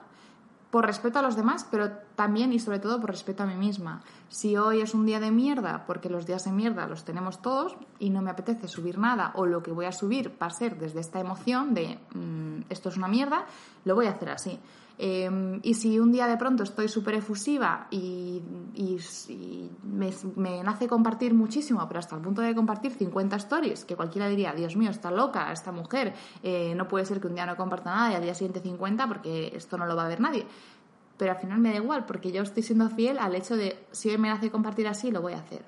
[0.71, 4.01] por respeto a los demás, pero también y sobre todo por respeto a mí misma.
[4.29, 7.75] Si hoy es un día de mierda, porque los días de mierda los tenemos todos
[7.99, 10.77] y no me apetece subir nada, o lo que voy a subir va a ser
[10.79, 13.45] desde esta emoción de mm, esto es una mierda,
[13.83, 14.59] lo voy a hacer así.
[14.97, 18.41] Em, y si un día de pronto estoy súper efusiva y,
[19.83, 24.53] me, nace compartir muchísimo, pero hasta el punto de compartir 50 stories, que cualquiera diría,
[24.53, 27.93] Dios mío, está loca esta mujer, eh, no puede ser que un día no comparta
[27.93, 30.45] nada y al día siguiente 50 porque esto no lo va a ver nadie.
[31.17, 34.09] Pero al final me da igual, porque yo estoy siendo fiel al hecho de si
[34.09, 35.63] hoy me nace compartir así, lo voy a hacer.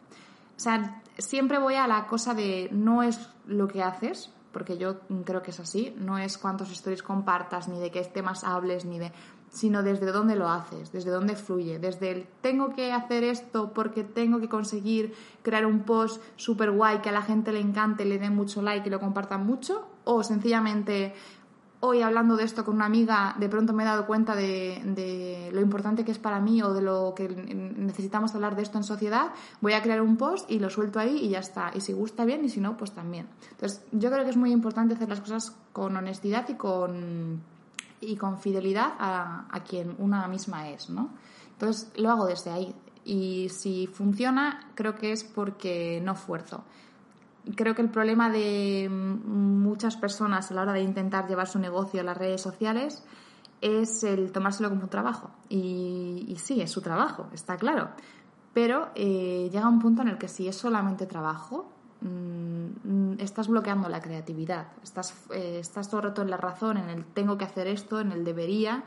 [0.56, 5.00] O sea, siempre voy a la cosa de no es lo que haces, porque yo
[5.26, 9.00] creo que es así, no es cuántos stories compartas, ni de qué temas hables, ni
[9.00, 9.12] de
[9.50, 14.04] sino desde dónde lo haces, desde dónde fluye, desde el tengo que hacer esto porque
[14.04, 15.14] tengo que conseguir
[15.44, 18.88] crear un post súper guay que a la gente le encante, le dé mucho like
[18.88, 21.14] y lo compartan mucho, o sencillamente
[21.86, 25.60] hoy hablando de esto con una amiga, de pronto me he dado cuenta de, lo
[25.60, 29.34] importante que es para mí o de lo que necesitamos hablar de esto en sociedad,
[29.60, 31.72] voy a crear un post y lo suelto ahí y ya está.
[31.76, 33.28] Y si gusta bien y si no, pues también.
[33.52, 37.42] Entonces, yo creo que es muy importante hacer las cosas con honestidad y con,
[38.00, 41.10] y con fidelidad a, a quien una misma es, ¿no?
[41.52, 42.74] Entonces, lo hago desde ahí.
[43.04, 46.64] Y si funciona, creo que es porque no fuerzo
[47.56, 52.02] creo que el problema de muchas personas a la hora de intentar llevar su negocio
[52.02, 53.04] a las redes sociales
[53.62, 55.32] es el tomárselo como un trabajo.
[55.50, 57.90] Y, sí, es su trabajo, está claro.
[58.54, 63.88] Pero eh, llega un punto en el que si es solamente trabajo, mm, estás bloqueando
[63.88, 64.68] la creatividad.
[64.84, 68.02] Estás, eh, estás todo el rato en la razón, en el tengo que hacer esto,
[68.02, 68.84] en el debería.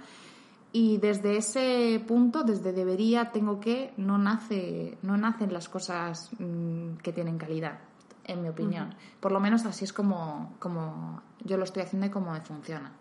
[0.73, 6.97] Y desde ese punto, desde debería, tengo que, no, nace, no nacen las cosas mm,
[7.03, 7.79] que tienen calidad,
[8.27, 8.95] en mi opinión.
[9.21, 12.93] Por lo menos así es como, como yo lo estoy haciendo y como me funciona.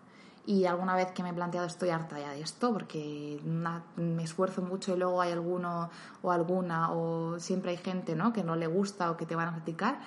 [0.46, 4.62] Y alguna vez que me he planteado estoy harta ya de esto porque me esfuerzo
[4.62, 5.90] mucho y luego hay alguno
[6.22, 8.32] o alguna o siempre hay gente ¿no?
[8.32, 9.98] que no le gusta o que te van a criticar.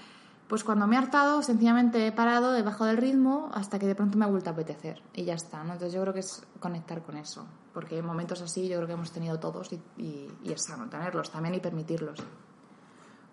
[0.48, 3.94] Pues cuando me he hartado, sencillamente he parado, he bajado el ritmo hasta que de
[3.94, 5.04] pronto me ha vuelto a apetecer.
[5.14, 5.74] Y ya está, ¿no?
[5.74, 7.46] Entonces yo creo que es conectar con eso.
[7.72, 10.90] Porque en momentos así yo creo que hemos tenido todos y, y, y es sano
[10.90, 12.24] tenerlos también y permitirlos.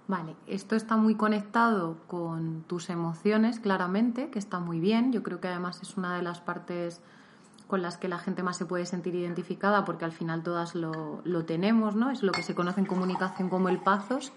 [0.09, 5.13] Vale, esto está muy conectado con tus emociones, claramente, que está muy bien.
[5.13, 7.01] Yo creo que además es una de las partes
[7.67, 11.23] con las que la gente más se puede sentir identificada, porque al final todas lo,
[11.25, 12.13] lo tenemos, ¿no?
[12.13, 14.33] Es lo que se conoce en comunicación como el pazos.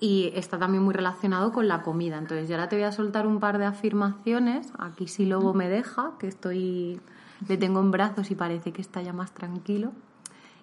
[0.00, 2.18] Y está también muy relacionado con la comida.
[2.18, 4.72] Entonces, yo ahora te voy a soltar un par de afirmaciones.
[4.76, 7.00] Aquí sí luego me deja, que estoy.
[7.46, 9.92] le tengo en brazos y parece que está ya más tranquilo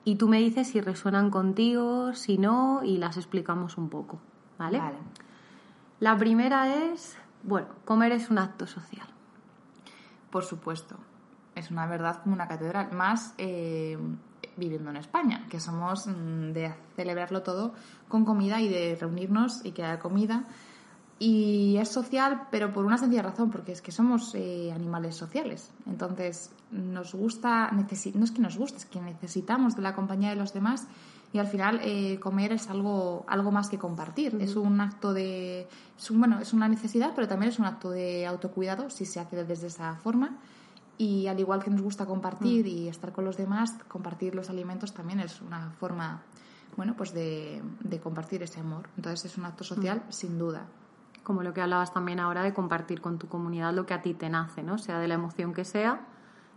[0.03, 4.19] y tú me dices si resuenan contigo, si no, y las explicamos un poco,
[4.57, 4.79] ¿vale?
[4.79, 4.97] Vale.
[5.99, 9.07] La primera es, bueno, comer es un acto social.
[10.31, 10.95] Por supuesto,
[11.55, 13.97] es una verdad como una catedral, más eh,
[14.57, 17.73] viviendo en España, que somos mm, de celebrarlo todo
[18.07, 20.45] con comida y de reunirnos y que haya comida.
[21.23, 25.69] Y es social, pero por una sencilla razón, porque es que somos eh, animales sociales.
[25.86, 30.36] Entonces, nos gusta, no es que nos guste, es que necesitamos de la compañía de
[30.36, 30.88] los demás
[31.31, 34.36] y al final eh, comer es algo, algo más que compartir.
[34.41, 35.67] Es un acto de.
[35.95, 39.45] Es bueno, es una necesidad, pero también es un acto de autocuidado si se hace
[39.45, 40.39] desde esa forma.
[40.97, 44.91] Y al igual que nos gusta compartir y estar con los demás, compartir los alimentos
[44.91, 46.23] también es una forma,
[46.77, 48.89] bueno, pues de, de compartir ese amor.
[48.97, 50.65] Entonces es un acto social, sin duda
[51.23, 54.13] como lo que hablabas también ahora de compartir con tu comunidad lo que a ti
[54.13, 54.77] te nace, ¿no?
[54.77, 56.01] Sea de la emoción que sea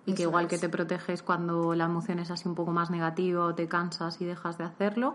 [0.07, 3.45] y que igual que te proteges cuando la emoción es así un poco más negativa
[3.45, 5.15] o te cansas y dejas de hacerlo,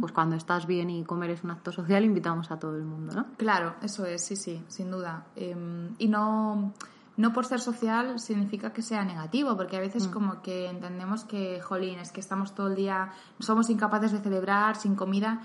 [0.00, 3.14] pues cuando estás bien y comer es un acto social invitamos a todo el mundo,
[3.14, 3.26] ¿no?
[3.36, 5.26] Claro, eso es, sí, sí, sin duda.
[5.36, 6.72] Em, y no,
[7.16, 10.10] no por ser social significa que sea negativo, porque a veces mm.
[10.10, 14.76] como que entendemos que, jolín, es que estamos todo el día, somos incapaces de celebrar
[14.76, 15.42] sin comida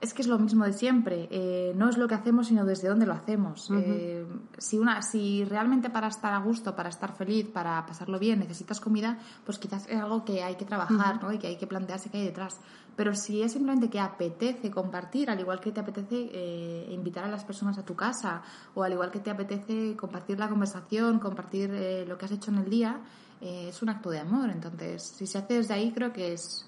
[0.00, 1.26] es que es lo mismo de siempre.
[1.30, 3.70] Eh, no es lo que hacemos, sino desde dónde lo hacemos.
[3.72, 4.26] Eh,
[4.58, 8.78] si, una, si realmente para estar a gusto, para estar feliz, para pasarlo bien, necesitas
[8.78, 11.32] comida, pues quizás es algo que hay que trabajar ¿no?
[11.32, 12.60] y que hay que plantearse qué hay detrás.
[12.94, 17.28] Pero si es simplemente que apetece compartir, al igual que te apetece eh, invitar a
[17.28, 18.42] las personas a tu casa,
[18.74, 21.70] o al igual que te apetece compartir la conversación, compartir
[22.06, 23.00] lo que has hecho en el día,
[23.40, 24.50] es un acto de amor.
[24.50, 26.66] Entonces, si se hace desde ahí, creo que es,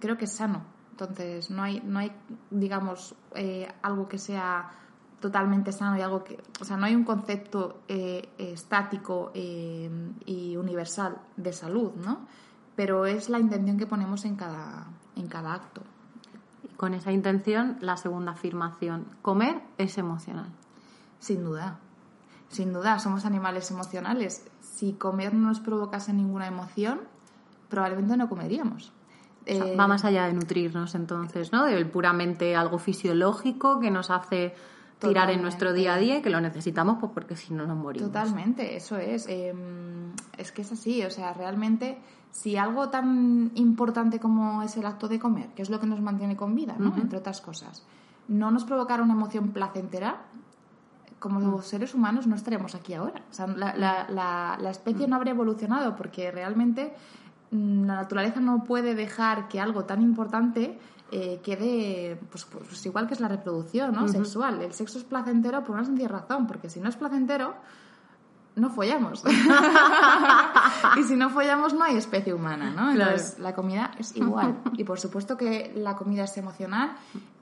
[0.00, 0.77] creo que es sano.
[1.00, 2.10] Entonces, no hay, no hay
[2.50, 4.68] digamos, eh, algo que sea
[5.20, 6.42] totalmente sano y algo que.
[6.60, 9.88] O sea, no hay un concepto eh, estático eh,
[10.26, 12.26] y universal de salud, ¿no?
[12.74, 15.82] Pero es la intención que ponemos en cada, en cada acto.
[16.76, 20.50] con esa intención, la segunda afirmación: comer es emocional.
[21.20, 21.78] Sin duda.
[22.48, 24.44] Sin duda, somos animales emocionales.
[24.60, 27.02] Si comer no nos provocase ninguna emoción,
[27.68, 28.92] probablemente no comeríamos
[29.78, 31.64] va más allá de nutrirnos entonces, ¿no?
[31.64, 34.54] De puramente algo fisiológico que nos hace
[34.98, 37.76] tirar en nuestro día a día y que lo necesitamos pues porque si no nos
[37.76, 38.08] morimos.
[38.08, 39.26] Totalmente, eso es.
[39.28, 41.98] Em, es que es así, o sea, realmente
[42.30, 46.00] si algo tan importante como es el acto de comer, que es lo que nos
[46.00, 46.94] mantiene con vida, ¿no?
[46.96, 47.84] Entre otras cosas,
[48.26, 50.22] no nos provocara una emoción placentera,
[51.18, 51.62] como mm.
[51.62, 53.22] seres humanos no estaríamos aquí ahora.
[53.30, 55.10] O sea, la, la, la especie mm.
[55.10, 56.92] no habría evolucionado porque realmente
[57.50, 60.78] la naturaleza no puede dejar que algo tan importante
[61.10, 64.08] eh, quede, pues, pues, igual que es la reproducción ¿no?
[64.08, 64.60] sexual.
[64.60, 67.54] El sexo es placentero por una sencilla razón, porque si no es placentero,
[68.56, 69.24] no follamos.
[70.96, 72.90] y si no follamos, no hay especie humana, ¿no?
[72.90, 74.58] Entonces, la comida es igual.
[74.76, 76.92] Y por supuesto que la comida es emocional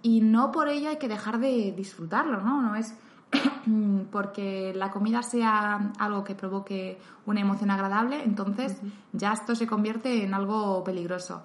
[0.02, 2.62] y no por ello hay que dejar de disfrutarlo, ¿no?
[2.62, 2.94] No es
[4.10, 8.76] porque la comida sea algo que provoque una emoción agradable, entonces
[9.12, 11.42] ya esto se convierte en algo peligroso.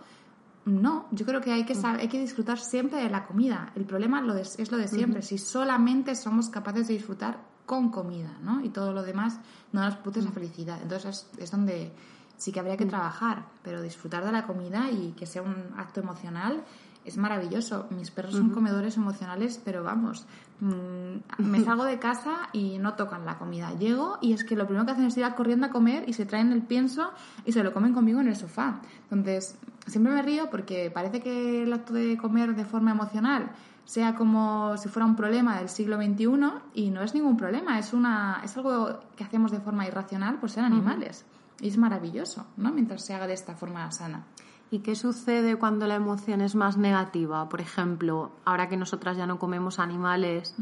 [0.65, 3.71] No, yo creo que hay que, hay que disfrutar siempre de la comida.
[3.75, 5.23] El problema lo es lo de siempre.
[5.23, 8.63] Si solamente somos capaces de disfrutar con comida, ¿no?
[8.63, 9.39] Y todo lo demás
[9.71, 10.80] no nos produce esa felicidad.
[10.82, 11.91] Entonces es, es donde
[12.38, 16.01] sí que habría que trabajar, pero disfrutar de la comida y que sea un acto
[16.01, 16.63] emocional
[17.05, 17.87] es maravilloso.
[17.89, 20.25] Mis perros son comedores emocionales, pero vamos,
[20.59, 23.73] mm, me salgo de casa y no tocan la comida.
[23.77, 26.25] Llego y es que lo primero que hacen es ir corriendo a comer y se
[26.25, 27.11] traen el pienso
[27.45, 28.81] y se lo comen conmigo en el sofá.
[29.09, 33.51] Entonces, siempre me río porque parece que el acto de comer de forma emocional
[33.85, 36.25] sea como si fuera un problema del siglo XXI
[36.73, 40.49] y no es ningún problema, es, una, es algo que hacemos de forma irracional por
[40.49, 41.25] ser animales.
[41.59, 42.71] Y es maravilloso, ¿no?
[42.71, 44.25] Mientras se haga de esta forma sana.
[44.71, 47.49] ¿Y qué sucede cuando la emoción es más negativa?
[47.49, 50.55] Por ejemplo, ahora que nosotras ya no comemos animales,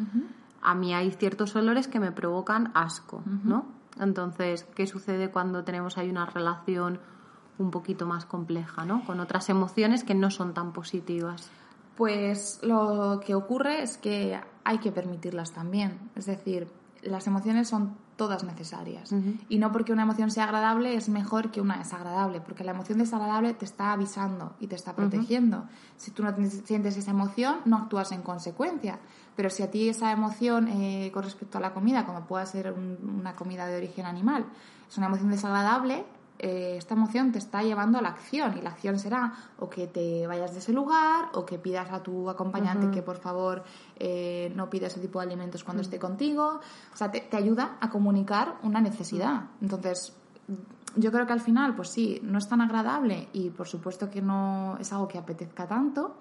[0.61, 3.67] a mí hay ciertos olores que me provocan asco, ¿no?
[3.99, 6.99] Entonces, ¿qué sucede cuando tenemos ahí una relación
[7.59, 9.05] un poquito más compleja, ¿no?
[9.05, 11.51] Con otras emociones que no son tan positivas.
[11.95, 15.99] Pues lo que ocurre es que hay que permitirlas también.
[16.15, 16.67] Es decir,
[17.03, 19.13] las emociones son todas necesarias.
[19.47, 22.97] Y no porque una emoción sea agradable es mejor que una desagradable, porque la emoción
[22.97, 25.63] desagradable te está avisando y te está protegiendo.
[25.95, 28.99] Si tú no sientes esa emoción, no actúas en consecuencia.
[29.37, 32.73] Pero si a ti esa emoción eh, con respecto a la comida, como pueda ser
[32.73, 34.45] una comida de origen animal,
[34.89, 36.03] es una emoción desagradable,
[36.41, 39.87] eh, esta emoción te está llevando a la acción y la acción será o que
[39.87, 43.63] te vayas de ese lugar o que pidas a tu acompañante que por favor
[43.97, 46.61] eh, no pida ese tipo de alimentos cuando esté contigo.
[46.93, 49.47] O sea, te, ayuda a comunicar una necesidad.
[49.61, 50.13] Entonces,
[50.95, 54.21] yo creo que al final, pues sí, no es tan agradable y por supuesto que
[54.21, 56.15] no es algo que apetezca tanto,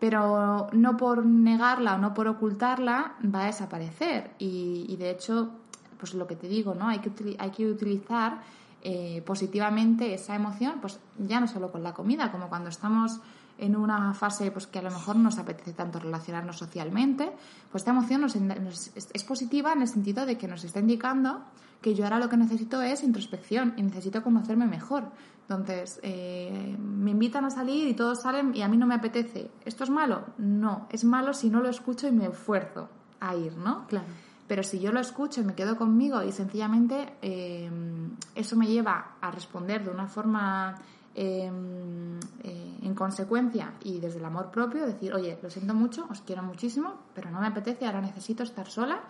[0.00, 4.32] pero no por negarla o no por ocultarla va a desaparecer.
[4.40, 5.52] Y, y de hecho,
[5.98, 6.88] pues lo que te digo, ¿no?
[6.88, 8.40] Hay que, hay que utilizar
[8.82, 13.20] eh, positivamente esa emoción, pues ya no solo con la comida, como cuando estamos
[13.58, 17.30] en una fase pues que a lo mejor nos apetece tanto relacionarnos socialmente,
[17.70, 21.42] pues esta emoción es, positiva en el sentido de que nos está indicando
[21.80, 25.04] que yo ahora lo que necesito es introspección y necesito conocerme mejor.
[25.42, 29.50] Entonces, eh, me invitan a salir y todos salen y a mí no me apetece.
[29.64, 30.26] ¿Esto es malo?
[30.38, 32.88] No, es malo si no lo escucho y me esfuerzo
[33.20, 33.86] a ir, ¿no?
[33.88, 34.06] Claro.
[34.52, 39.16] Pero si yo lo escucho y me quedo conmigo y sencillamente em, eso me lleva
[39.18, 40.74] a responder de una forma
[41.14, 46.20] em, eh, en consecuencia y desde el amor propio, decir, oye, lo siento mucho, os
[46.20, 49.00] quiero muchísimo, pero no me apetece, ahora necesito estar sola.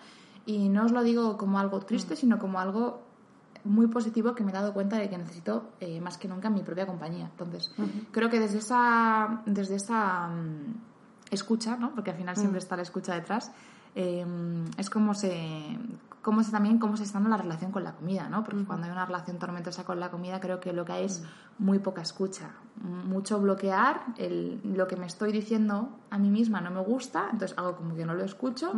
[0.46, 2.18] Y no os lo digo como algo triste, mm.
[2.18, 3.02] sino como algo
[3.64, 6.62] muy positivo que me he dado cuenta de que necesito eh, más que nunca mi
[6.62, 7.24] propia compañía.
[7.32, 7.74] Entonces,
[8.12, 11.92] creo que desde esa, desde esa mm, escucha, ¿no?
[11.96, 12.62] porque al final siempre mm.
[12.62, 13.50] está la escucha detrás,
[13.94, 15.76] Em, es como se,
[16.22, 18.42] cómo se también cómo se está en la relación con la comida, ¿no?
[18.42, 21.22] Porque cuando hay una relación tormentosa con la comida creo que lo que hay es
[21.58, 22.52] muy poca escucha,
[22.82, 27.58] mucho bloquear, el, lo que me estoy diciendo a mí misma no me gusta, entonces
[27.58, 28.72] hago como que no lo escucho.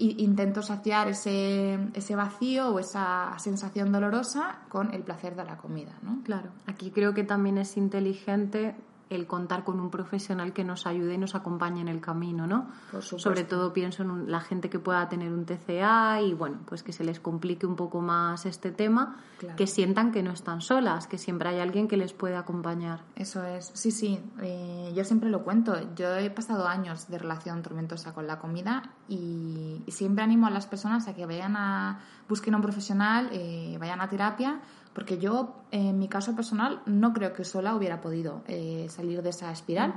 [0.00, 5.56] e intento saciar ese, ese vacío o esa sensación dolorosa con el placer de la
[5.56, 6.22] comida, ¿no?
[6.22, 6.50] Claro.
[6.66, 8.76] Aquí creo que también es inteligente
[9.10, 12.70] el contar con un profesional que nos ayude y nos acompañe en el camino, ¿no?
[13.00, 16.92] Sobre todo pienso en la gente que pueda tener un TCA y bueno, pues que
[16.92, 19.16] se les complique un poco más este tema,
[19.56, 23.04] que sientan que no están solas, que siempre hay alguien que les puede acompañar.
[23.16, 27.62] Eso es, sí, sí, eh, yo siempre lo cuento, yo he pasado años de relación
[27.62, 32.54] tormentosa con la comida y, siempre animo a las personas a que vayan a, busquen
[32.54, 34.60] a un profesional, eh, vayan a terapia,
[34.98, 39.30] porque yo, en mi caso personal, no creo que sola hubiera podido eh, salir de
[39.30, 39.94] esa espiral.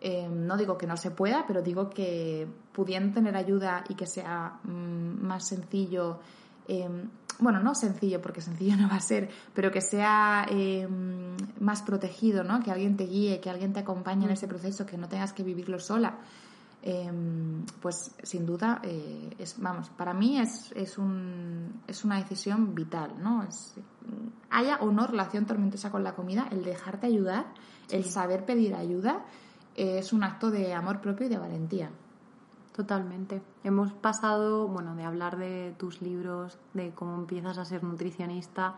[0.00, 4.06] Eh, no digo que no se pueda, pero digo que pudiendo tener ayuda y que
[4.06, 6.20] sea mm, más sencillo,
[6.66, 11.82] em, bueno, no sencillo, porque sencillo no va a ser, pero que sea em, más
[11.82, 12.60] protegido, ¿no?
[12.60, 15.42] Que alguien te guíe, que alguien te acompañe en ese proceso, que no tengas que
[15.42, 16.20] vivirlo sola.
[16.80, 22.74] Em, pues sin duda, eh, es, vamos, para mí es, es, un, es una decisión
[22.74, 23.42] vital, ¿no?
[23.42, 23.74] Es,
[24.50, 27.46] haya o no relación tormentosa con la comida, el dejarte ayudar,
[27.90, 29.24] el saber pedir ayuda,
[29.74, 31.90] es un acto de amor propio y de valentía.
[32.74, 33.42] Totalmente.
[33.64, 38.76] Hemos pasado, bueno, de hablar de tus libros, de cómo empiezas a ser nutricionista,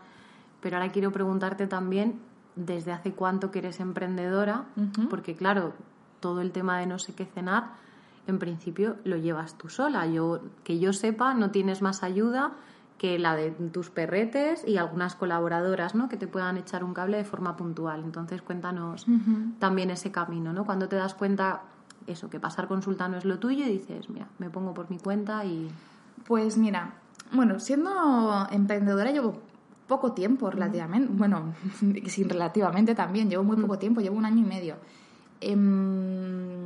[0.59, 2.19] pero ahora quiero preguntarte también
[2.55, 4.65] desde hace cuánto que eres emprendedora,
[5.09, 5.73] porque claro,
[6.19, 7.73] todo el tema de no sé qué cenar
[8.27, 10.05] en principio lo llevas tú sola.
[10.07, 12.53] Yo, que yo sepa, no tienes más ayuda
[12.97, 16.07] que la de tus perretes y algunas colaboradoras, ¿no?
[16.07, 18.03] Que te puedan echar un cable de forma puntual.
[18.03, 19.07] Entonces, cuéntanos
[19.57, 20.65] también ese camino, ¿no?
[20.65, 21.63] Cuando te das cuenta,
[22.05, 24.99] eso, que pasar consulta no es lo tuyo y dices, mira, me pongo por mi
[24.99, 25.69] cuenta y...
[26.27, 26.93] Pues mira,
[27.31, 29.41] bueno, siendo emprendedora llevo
[29.87, 31.55] poco tiempo relativamente, bueno,
[32.05, 34.75] sin relativamente también, llevo muy poco tiempo, llevo un año y medio.
[35.41, 36.60] Em,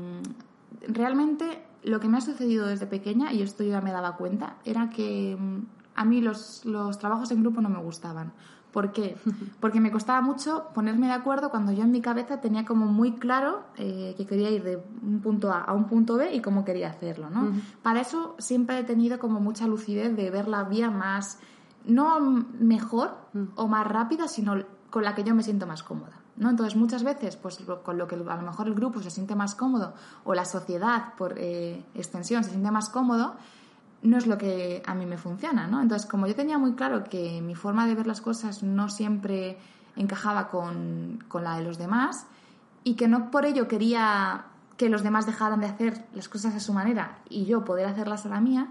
[0.87, 4.57] realmente lo que me ha sucedido desde pequeña, y esto yo ya me daba cuenta,
[4.65, 5.59] era que mm,
[5.95, 8.33] a mí los, los trabajos en grupo no me gustaban.
[8.71, 9.15] ¿Por qué?
[9.61, 13.13] Porque me costaba mucho ponerme de acuerdo cuando yo en mi cabeza tenía como muy
[13.13, 16.65] claro eh, que quería ir de un punto A a un punto B y cómo
[16.65, 17.53] quería hacerlo, ¿no?
[17.81, 21.39] Para eso siempre he tenido como mucha lucidez de ver la vía más,
[21.85, 23.15] no mejor
[23.55, 24.55] o más rápida, sino
[24.89, 26.24] con la que yo me siento más cómoda.
[26.37, 26.49] ¿No?
[26.49, 29.55] Entonces, muchas veces, pues con lo que a lo mejor el grupo se siente más
[29.55, 33.35] cómodo o la sociedad, por eh, extensión, se siente más cómodo,
[34.01, 35.81] no es lo que a mí me funciona, ¿no?
[35.81, 39.57] Entonces, como yo tenía muy claro que mi forma de ver las cosas no siempre
[39.95, 42.27] encajaba con, con la de los demás
[42.83, 44.45] y que no por ello quería
[44.77, 48.25] que los demás dejaran de hacer las cosas a su manera y yo poder hacerlas
[48.25, 48.67] a la mía,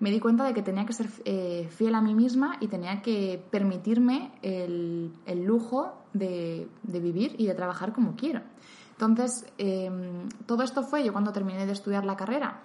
[0.00, 3.02] me di cuenta de que tenía que ser eh, fiel a mí misma y tenía
[3.02, 5.12] que permitirme el,
[5.44, 8.42] lujo de, de, vivir y de trabajar como quiero.
[8.92, 12.60] Entonces, em, todo esto fue yo cuando terminé de estudiar la carrera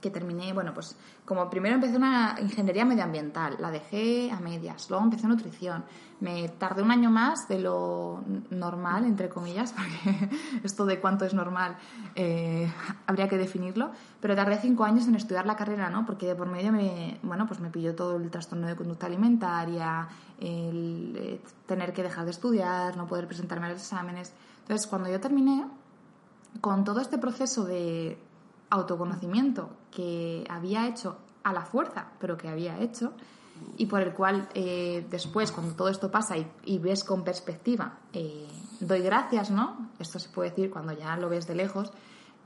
[0.00, 5.04] que terminé, bueno, pues como primero empecé una ingeniería medioambiental, la dejé a medias, luego
[5.04, 5.84] empecé nutrición,
[6.20, 10.30] me tardé un año más de lo normal, entre comillas, porque
[10.62, 11.76] esto de cuánto es normal
[12.14, 12.70] eh,
[13.06, 13.90] habría que definirlo,
[14.20, 16.06] pero tardé cinco años en estudiar la carrera, ¿no?
[16.06, 20.08] Porque de por medio me, bueno, pues me pilló todo el trastorno de conducta alimentaria,
[20.40, 24.32] el eh, tener que dejar de estudiar, no poder presentarme a los exámenes.
[24.62, 25.64] Entonces, cuando yo terminé,
[26.60, 28.18] con todo este proceso de
[28.70, 33.12] autoconocimiento que había hecho a la fuerza, pero que había hecho,
[33.76, 38.48] y por el cual eh, después, cuando todo esto pasa y, ves con perspectiva, eh,
[38.80, 39.90] doy gracias, ¿no?
[39.98, 41.92] Esto se puede decir cuando ya lo ves de lejos.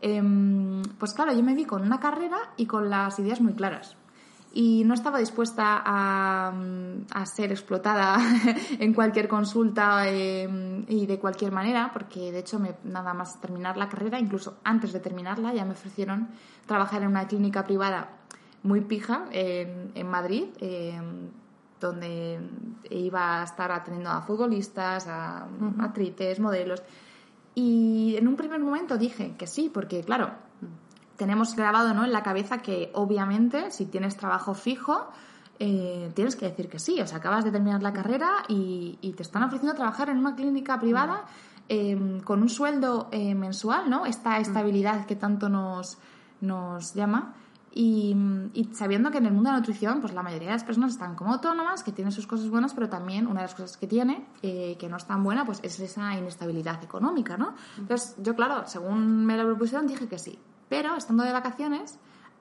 [0.02, 3.96] Em, pues claro, yo me vi con una carrera y con las ideas muy claras
[4.53, 6.53] y no estaba dispuesta a,
[7.12, 8.18] a ser explotada
[8.78, 13.76] en cualquier consulta eh, y de cualquier manera, porque de hecho me, nada más terminar
[13.76, 16.28] la carrera, incluso antes de terminarla, ya me ofrecieron
[16.66, 18.11] trabajar en una clínica privada
[18.62, 21.01] muy pija en, en Madrid, eh,
[21.80, 22.40] donde
[22.90, 25.46] iba a estar atendiendo a futbolistas, a
[25.78, 26.82] actrices, modelos.
[27.55, 30.30] Y en un primer momento dije que sí, porque claro,
[31.20, 32.06] tenemos grabado ¿no?
[32.06, 35.10] en la cabeza que obviamente si tienes trabajo fijo,
[35.58, 36.98] eh, tienes que decir que sí.
[36.98, 40.80] O sea, acabas de terminar la carrera y, te están ofreciendo trabajar en una clínica
[40.80, 41.26] privada
[41.68, 44.06] em, con un sueldo eh, mensual, ¿no?
[44.06, 45.98] Esta estabilidad que tanto nos,
[46.40, 47.34] nos llama.
[47.70, 48.16] Y,
[48.72, 51.16] sabiendo que en el mundo de la nutrición, pues la mayoría de las personas están
[51.16, 54.26] como autónomas, que tienen sus cosas buenas, pero también una de las cosas que tiene,
[54.40, 57.54] eh, que no es tan buena, pues es esa inestabilidad económica, ¿no?
[57.76, 60.38] Entonces, yo, claro, según me lo propusieron, dije que sí.
[60.70, 61.98] Pero estando de vacaciones,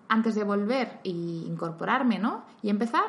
[0.08, 2.44] antes de volver e incorporarme, ¿no?
[2.62, 3.04] Y empezar,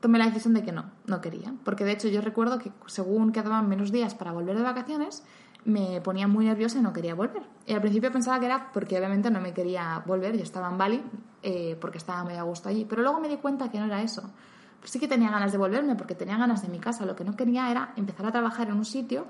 [0.00, 1.52] tomé la decisión de que no, no quería.
[1.64, 5.24] Porque de hecho yo recuerdo que según quedaban menos días para volver de vacaciones,
[5.64, 7.42] me ponía muy nerviosa y no quería volver.
[7.66, 10.78] Y al principio pensaba que era porque obviamente no me quería volver, yo estaba en
[10.78, 11.02] Bali
[11.42, 12.84] eh, porque estaba medio a gusto allí.
[12.88, 14.22] Pero luego me di cuenta que no era eso.
[14.80, 17.04] Pues sí que tenía ganas de volverme porque tenía ganas de mi casa.
[17.04, 19.26] Lo que no quería era empezar a trabajar en un sitio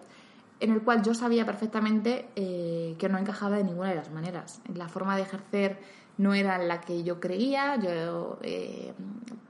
[0.63, 4.61] en el cual yo sabía perfectamente eh, que no encajaba de ninguna de las maneras.
[4.73, 5.81] La forma de ejercer
[6.19, 8.93] no era la que yo creía, yo eh,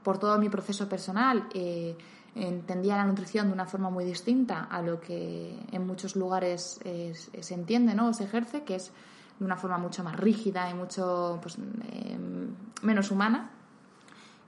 [0.01, 1.95] por todo mi proceso personal eh,
[2.33, 7.53] entendía la nutrición de una forma muy distinta a lo que en muchos lugares se
[7.53, 8.07] entiende ¿no?
[8.07, 8.91] o se ejerce, que es
[9.37, 11.59] de una forma mucho más rígida y mucho pues,
[12.81, 13.51] menos humana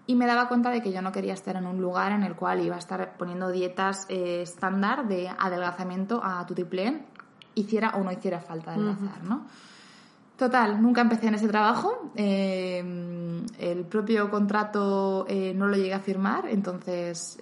[0.07, 2.35] y me daba cuenta de que yo no quería estar en un lugar en el
[2.35, 7.05] cual iba a estar poniendo dietas eh, estándar de adelgazamiento a tutiplén,
[7.55, 9.45] hiciera o no hiciera falta adelgazar, ¿no?
[10.37, 12.11] Total, nunca empecé en ese trabajo.
[12.15, 17.37] Eh, el propio contrato eh, no lo llegué a firmar, entonces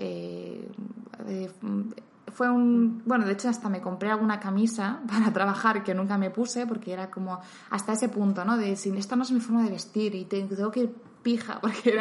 [2.34, 3.02] fue un.
[3.06, 6.94] Bueno, de hecho, hasta me compré alguna camisa para trabajar que nunca me puse, porque
[6.94, 7.40] era como
[7.70, 8.58] hasta ese punto, ¿no?
[8.58, 10.92] De si esta no es mi forma de vestir y tengo que
[11.24, 11.98] pija, porque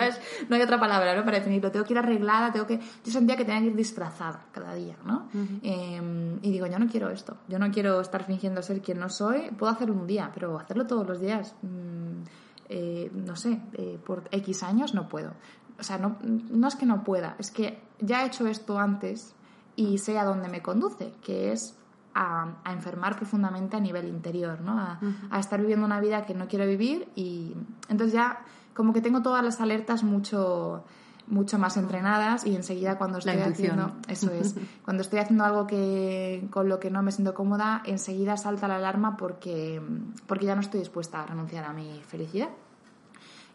[0.48, 1.24] no hay otra palabra ¿no?
[1.24, 1.70] para definirlo.
[1.70, 2.78] Tengo que ir arreglada, tengo que...
[2.78, 5.28] Yo sentía que tenía que ir disfrazada cada día, ¿no?
[5.62, 7.36] Em, y digo, yo no quiero esto.
[7.48, 9.50] Yo no quiero estar fingiendo ser quien no soy.
[9.56, 12.22] Puedo hacerlo un día, pero hacerlo todos los días, mm,
[12.68, 15.32] eh, no sé, eh, por X años no puedo.
[15.78, 19.34] O sea, no, no es que no pueda, es que ya he hecho esto antes
[19.74, 21.76] y sé a dónde me conduce, que es
[22.14, 24.78] a, enfermar profundamente a nivel interior, ¿no?
[24.78, 25.00] A,
[25.30, 27.54] a, estar viviendo una vida que no quiero vivir y
[27.88, 28.44] entonces ya
[28.74, 30.84] como que tengo todas las alertas mucho
[31.26, 34.54] mucho más entrenadas y enseguida cuando estoy haciendo eso es.
[34.84, 38.76] Cuando estoy haciendo algo que con lo que no me siento cómoda enseguida salta la
[38.76, 39.80] alarma porque
[40.26, 42.48] porque ya no estoy dispuesta a renunciar a mi felicidad.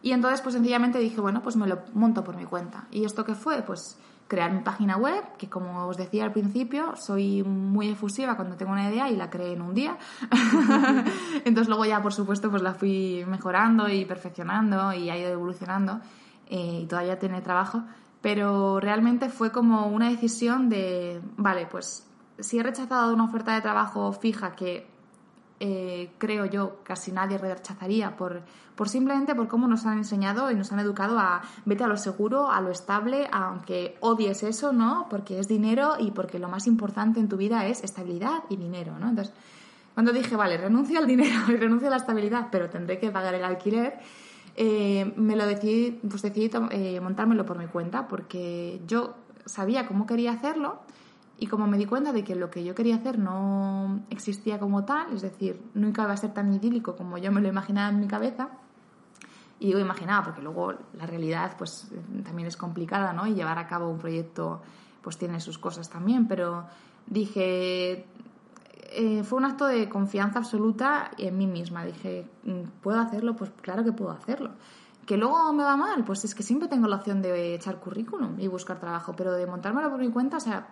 [0.02, 3.24] Y entonces pues sencillamente dije bueno pues me lo monto por mi cuenta y esto
[3.24, 3.98] qué fue pues
[4.28, 8.72] crear mi página web, que como os decía al principio, soy muy efusiva cuando tengo
[8.72, 9.96] una idea y la creé en un día.
[11.44, 16.00] Entonces luego ya, por supuesto, pues la fui mejorando y perfeccionando y ha ido evolucionando
[16.46, 17.82] eh, y todavía tiene trabajo.
[18.20, 22.06] Pero realmente fue como una decisión de, vale, pues
[22.38, 24.86] si he rechazado una oferta de trabajo fija que
[25.60, 28.42] eh, creo yo, casi nadie rechazaría por,
[28.76, 31.96] por simplemente por cómo nos han enseñado y nos han educado a vete a lo
[31.96, 35.06] seguro, a lo estable, aunque odies eso, ¿no?
[35.10, 38.98] Porque es dinero y porque lo más importante en tu vida es estabilidad y dinero,
[39.00, 39.08] ¿no?
[39.08, 39.34] Entonces,
[39.94, 43.34] cuando dije, vale, renuncio al dinero y renuncio a la estabilidad, pero tendré que pagar
[43.34, 43.98] el alquiler,
[44.54, 50.06] eh, me lo decidí, pues decidí eh, montármelo por mi cuenta porque yo sabía cómo
[50.06, 50.80] quería hacerlo
[51.38, 54.84] y como me di cuenta de que lo que yo quería hacer no existía como
[54.84, 58.00] tal, es decir, nunca iba a ser tan idílico como yo me lo imaginaba en
[58.00, 58.48] mi cabeza,
[59.60, 61.90] y digo imaginaba porque luego la realidad pues
[62.24, 63.26] también es complicada, ¿no?
[63.26, 64.62] Y llevar a cabo un proyecto
[65.02, 66.66] pues tiene sus cosas también, pero
[67.06, 68.06] dije,
[68.90, 71.84] eh, fue un acto de confianza absoluta en mí misma.
[71.84, 73.36] Dije, mm, ¿puedo hacerlo?
[73.36, 74.52] Pues claro que puedo hacerlo.
[75.06, 76.04] ¿Que luego me va mal?
[76.04, 79.46] Pues es que siempre tengo la opción de echar currículum y buscar trabajo, pero de
[79.46, 80.68] montármelo por mi cuenta, o sea,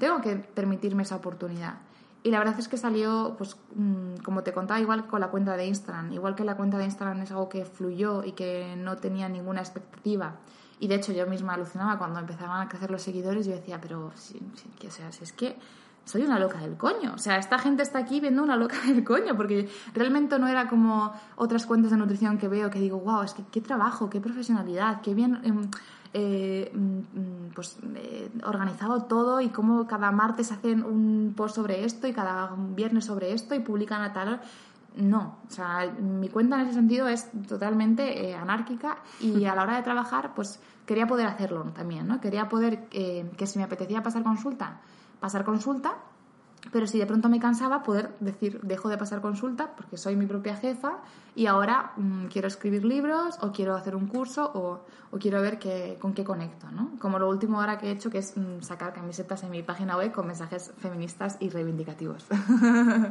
[0.00, 1.74] tengo que permitirme esa oportunidad.
[2.22, 5.56] Y la verdad es que salió, pues, mm, como te contaba, igual con la cuenta
[5.56, 6.12] de Instagram.
[6.12, 9.60] Igual que la cuenta de Instagram es algo que fluyó y que no tenía ninguna
[9.60, 10.36] expectativa.
[10.80, 13.46] Y de hecho yo misma alucinaba cuando empezaban a crecer los seguidores.
[13.46, 14.38] Yo decía, pero, si,
[14.86, 15.56] o sea, si es que
[16.04, 17.12] soy una loca del coño.
[17.14, 20.68] O sea, esta gente está aquí viendo una loca del coño, porque realmente no era
[20.68, 24.20] como otras cuentas de nutrición que veo que digo, wow, es que qué trabajo, qué
[24.20, 25.70] profesionalidad, qué bien em,
[26.12, 32.06] eh, mm, pues, eh, organizado todo y cómo cada martes hacen un post sobre esto
[32.08, 34.40] y cada viernes sobre esto y publican a tal
[34.96, 39.62] no, o sea, mi cuenta en ese sentido es totalmente eh, anárquica y a la
[39.62, 42.20] hora de trabajar, pues quería poder hacerlo también, ¿no?
[42.20, 44.80] Quería poder, que si me apetecía pasar consulta,
[45.20, 45.94] pasar consulta
[46.72, 50.26] pero si de pronto me cansaba, poder decir, dejo de pasar consulta porque soy mi
[50.26, 50.98] propia jefa
[51.34, 55.98] y ahora mm, quiero escribir libros o quiero hacer un curso o, quiero ver qué,
[56.00, 56.92] con qué conecto, ¿no?
[56.98, 59.96] Como lo último ahora que he hecho, que es mm, sacar camisetas en mi página
[59.96, 62.26] web con mensajes feministas y reivindicativos.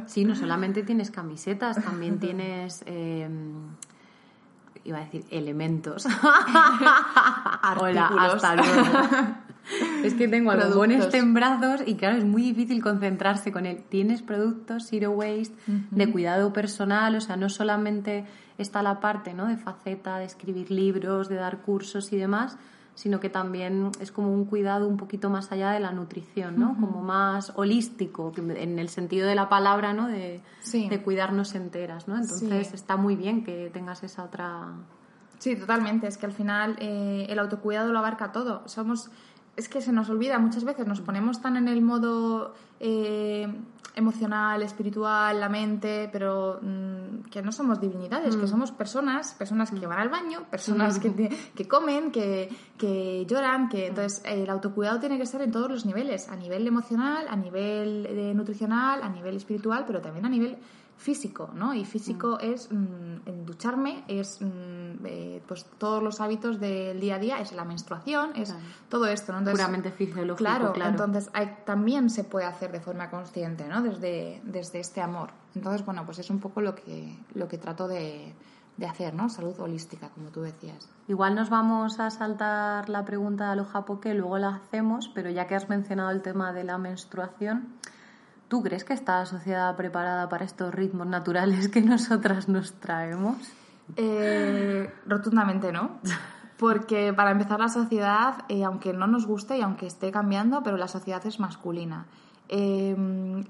[0.06, 2.82] Sí, no solamente tienes camisetas, también tienes...
[2.86, 3.70] Em,
[4.84, 6.06] iba a decir elementos.
[7.80, 9.49] Hola, hasta luego.
[10.04, 13.82] es que tengo algodones en brazos y claro, es muy difícil concentrarse con él.
[13.88, 18.24] Tienes productos zero waste, de cuidado personal, o sea, no solamente
[18.58, 19.46] está la parte ¿no?
[19.46, 22.58] de faceta, de escribir libros, de dar cursos y demás,
[22.94, 26.76] sino que también es como un cuidado un poquito más allá de la nutrición, ¿no?
[26.78, 30.06] Como más holístico, en el sentido de la palabra, ¿no?
[30.06, 30.42] De,
[30.72, 32.16] de cuidarnos enteras, ¿no?
[32.16, 34.66] Entonces está muy bien que tengas esa otra...
[35.38, 36.06] Sí, totalmente.
[36.06, 38.68] Es que al final eh, el autocuidado lo abarca todo.
[38.68, 39.10] Somos
[39.60, 43.46] es que se nos olvida muchas veces, nos ponemos tan en el modo eh,
[43.94, 48.48] emocional, espiritual, la mente, pero mm, que no somos divinidades, que mm.
[48.48, 52.48] somos personas, personas que van al baño, personas que, que, comen, que,
[52.78, 56.66] que, lloran, que entonces el autocuidado tiene que ser en todos los niveles, a nivel
[56.66, 60.56] emocional, a nivel de nutricional, a nivel espiritual, pero también a nivel
[61.00, 61.72] físico, ¿no?
[61.72, 62.44] Y físico mm.
[62.44, 67.52] es mm, ducharme, es mm, eh, pues todos los hábitos del día a día, es
[67.52, 68.54] la menstruación, es
[68.90, 69.50] todo esto, ¿no?
[69.50, 70.74] Puramente fisiológico, claro.
[70.76, 71.30] Entonces
[71.64, 73.80] también se puede hacer de forma consciente, ¿no?
[73.80, 75.30] Desde, desde este amor.
[75.54, 78.34] Entonces, bueno, pues es un poco lo que, lo que trato de,
[78.76, 79.30] de hacer, ¿no?
[79.30, 80.86] Salud holística, como tú decías.
[81.08, 85.46] Igual nos vamos a saltar la pregunta de lo que luego la hacemos, pero ya
[85.46, 87.68] que has mencionado el tema de la menstruación,
[88.50, 93.36] ¿Tú crees que está la sociedad preparada para estos ritmos naturales que nosotras nos traemos?
[93.94, 96.00] Eh, rotundamente no.
[96.58, 100.76] Porque para empezar la sociedad, eh, aunque no nos guste y aunque esté cambiando, pero
[100.76, 102.06] la sociedad es masculina.
[102.48, 102.96] Eh,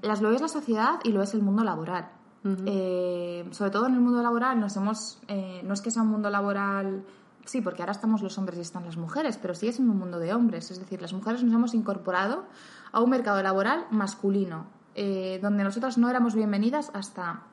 [0.03, 2.07] las, lo es la sociedad y lo es el mundo laboral.
[2.43, 5.19] sobre todo en el mundo laboral nos hemos,
[5.63, 7.03] no es que sea un mundo laboral,
[7.45, 10.19] sí, porque ahora estamos los hombres y están las mujeres, pero sigue siendo un mundo
[10.19, 10.69] de hombres.
[10.69, 12.45] Es decir, las mujeres nos hemos incorporado
[12.91, 17.43] a un mercado laboral masculino eh, donde nosotras no éramos bienvenidas hasta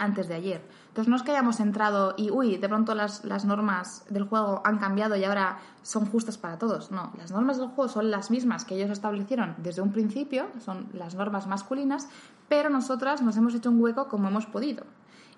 [0.00, 0.62] antes de ayer.
[0.88, 4.62] Entonces no es que hayamos entrado y, uy, de pronto las, las, normas del juego
[4.64, 6.90] han cambiado y ahora son justas para todos.
[6.90, 10.88] No, las normas del juego son las mismas que ellos establecieron desde un principio, son
[10.94, 12.08] las normas masculinas,
[12.48, 14.84] pero nosotras nos hemos hecho un hueco como hemos podido.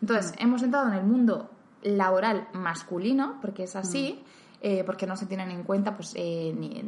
[0.00, 0.42] Entonces, mm.
[0.42, 1.50] hemos entrado en el mundo
[1.82, 4.41] laboral masculino, porque es así, mm.
[4.64, 6.80] Eh, porque no se tienen en cuenta pues, eh, ni,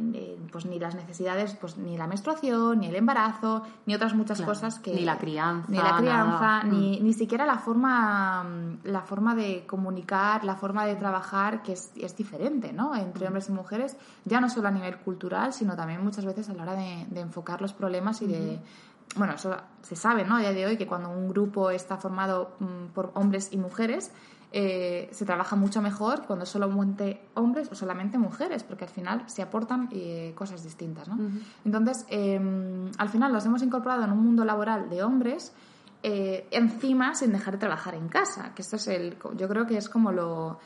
[0.49, 4.79] pues, ni las necesidades, pues, ni la menstruación, ni el embarazo, ni otras muchas cosas
[4.79, 4.93] que...
[4.93, 5.69] Ni la crianza.
[5.69, 7.03] Ni la crianza, ni, mm.
[7.03, 8.45] ni, siquiera la forma,
[8.85, 12.95] la forma de comunicar, la forma de trabajar, que es, es diferente, ¿no?
[12.95, 13.27] Entre mm.
[13.27, 16.63] hombres y mujeres, ya no solo a nivel cultural, sino también muchas veces a la
[16.63, 18.59] hora de, enfocar los problemas y de
[19.17, 20.35] bueno, eso se sabe, ¿no?
[20.35, 24.11] A día de hoy que cuando un grupo está formado mm, por hombres y mujeres,
[24.57, 29.41] eh, se trabaja mucho mejor cuando solamente hombres o solamente mujeres, porque al final se
[29.41, 31.09] aportan eh, cosas distintas.
[31.09, 31.17] ¿no?
[31.65, 35.51] Entonces, em, al final los hemos incorporado en un mundo laboral de hombres
[36.03, 39.75] eh, encima sin dejar de trabajar en casa, que esto es el, yo creo que
[39.75, 40.57] es como lo,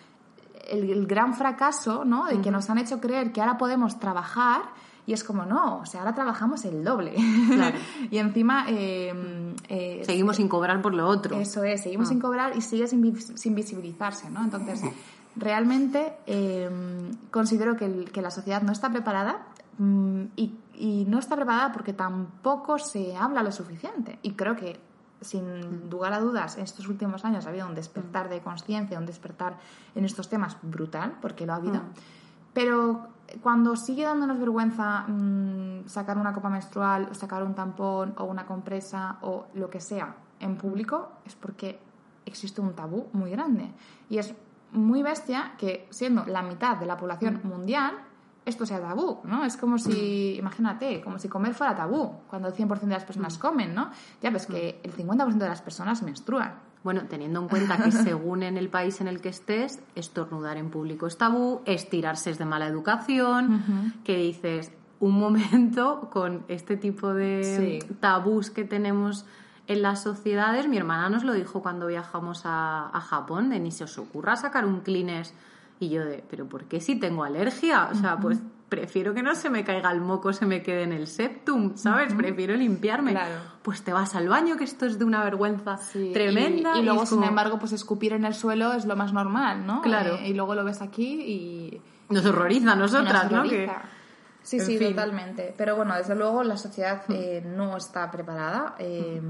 [0.69, 2.27] el, gran fracaso, ¿no?
[2.27, 4.61] De que nos han hecho creer que ahora podemos trabajar
[5.05, 7.15] y es como, no, o sea, ahora trabajamos el doble.
[8.11, 8.65] y encima...
[8.69, 11.37] Eh, eh, seguimos sin cobrar por lo otro.
[11.37, 12.09] Eso es, seguimos ah.
[12.09, 13.01] sin cobrar y sigue sin,
[13.55, 14.43] visibilizarse, ¿no?
[14.43, 14.81] Entonces,
[15.35, 19.47] realmente em, considero que, que, la sociedad no está preparada
[19.77, 24.19] mm, y, y no está preparada porque tampoco se habla lo suficiente.
[24.21, 24.79] Y creo que
[25.21, 29.05] sin lugar a dudas, en estos últimos años ha habido un despertar de conciencia, un
[29.05, 29.57] despertar
[29.95, 31.75] en estos temas brutal, porque lo ha habido.
[31.75, 31.93] Mm.
[32.53, 33.07] Pero
[33.41, 39.17] cuando sigue dándonos vergüenza mm, sacar una copa menstrual, sacar un tampón o una compresa
[39.21, 41.79] o lo que sea en público, es porque
[42.25, 43.71] existe un tabú muy grande.
[44.09, 44.33] Y es
[44.71, 47.47] muy bestia que, siendo la mitad de la población mm.
[47.47, 47.93] mundial,
[48.45, 49.45] esto sea tabú, ¿no?
[49.45, 53.37] Es como si, imagínate, como si comer fuera tabú, cuando el 100% de las personas
[53.37, 53.41] mm.
[53.41, 53.91] comen, ¿no?
[54.21, 56.68] Ya ves que el 50% de las personas menstruan.
[56.83, 60.69] Bueno, teniendo en cuenta que según en el país en el que estés, estornudar en
[60.69, 67.13] público es tabú, estirarse es de mala educación, que dices, un momento con este tipo
[67.13, 69.25] de tabús que tenemos
[69.67, 73.83] en las sociedades, mi hermana nos lo dijo cuando viajamos a, Japón, de ni se
[73.83, 75.33] os ocurra sacar un clines
[75.79, 77.87] y yo de, pero ¿por qué si tengo alergia?
[77.91, 78.39] O sea, pues
[78.69, 82.13] prefiero que no se me caiga el moco, se me quede en el septum, ¿sabes?
[82.13, 83.17] Prefiero limpiarme.
[83.63, 85.79] Pues te vas al baño, que esto es de una vergüenza
[86.13, 86.77] tremenda.
[86.77, 89.81] Y, luego, sin embargo, pues escupir en el suelo es lo más normal, ¿no?
[89.81, 90.15] Claro.
[90.15, 91.81] Eh, y luego lo ves aquí y...
[92.09, 93.43] Nos horroriza a nosotras, ¿no?
[94.41, 95.53] Sí, sí, totalmente.
[95.57, 97.13] Pero bueno, desde luego la sociedad hmm.
[97.13, 99.21] eh, no está preparada eh,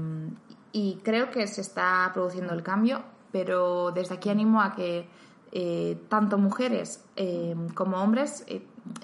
[0.72, 5.08] y creo que se está produciendo el cambio, pero desde aquí animo a que
[5.52, 8.44] eh, tanto mujeres eh, como hombres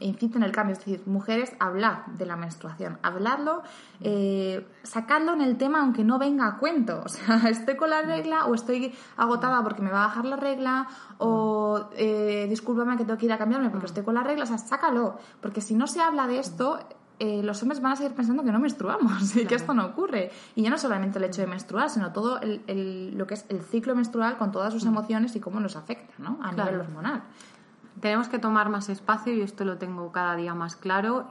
[0.01, 3.63] inciten el cambio, es decir, mujeres hablar de la menstruación, hablarlo,
[4.01, 8.03] eh, sacadlo en el tema aunque no venga a cuento, o sea, estoy con la
[8.03, 13.05] regla o estoy agotada porque me va a bajar la regla o eh, discúlpame que
[13.05, 15.75] tengo que ir a cambiarme porque estoy con la regla, o sea, sácalo, porque si
[15.75, 16.79] no se habla de esto,
[17.19, 20.31] eh, los hombres van a seguir pensando que no menstruamos y que esto no ocurre.
[20.55, 23.63] Y ya no solamente el hecho de menstruar, sino todo el, lo que es el
[23.63, 24.89] ciclo menstrual con todas sus mm.
[24.89, 26.39] emociones y cómo nos afecta ¿no?
[26.43, 27.23] a nivel hormonal.
[28.01, 31.29] Tenemos que tomar más espacio y esto lo tengo cada día más claro.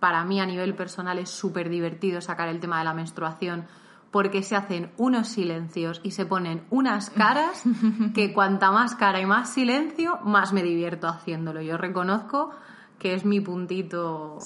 [0.00, 3.66] Para mí a nivel personal es súper divertido sacar el tema de la menstruación
[4.10, 7.62] porque se hacen unos silencios y se ponen unas caras
[8.14, 11.60] que cuanta más cara y más silencio, más me divierto haciéndolo.
[11.60, 12.50] Yo reconozco
[12.98, 14.38] que es mi puntito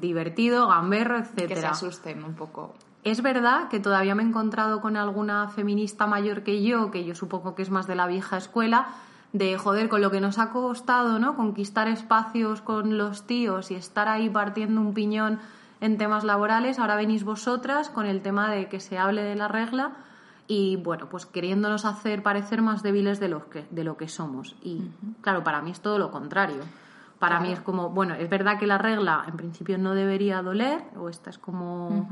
[0.00, 1.48] divertido, gamberro, etcétera.
[1.48, 2.74] Que se asusten un poco.
[3.04, 7.14] Es verdad que todavía me he encontrado con alguna feminista mayor que yo, que yo
[7.14, 8.88] supongo que es más de la vieja escuela,
[9.32, 11.36] de joder, con lo que nos ha costado, ¿no?
[11.36, 15.38] Conquistar espacios con los tíos y estar ahí partiendo un piñón
[15.80, 19.48] en temas laborales, ahora venís vosotras con el tema de que se hable de la
[19.48, 19.92] regla
[20.48, 24.56] y bueno, pues queriéndonos hacer parecer más débiles de lo que, de lo que somos.
[24.62, 26.62] Y claro, para mí es todo lo contrario.
[27.18, 30.84] Para mí es como, bueno, es verdad que la regla en principio no debería doler,
[30.96, 32.08] o esta es como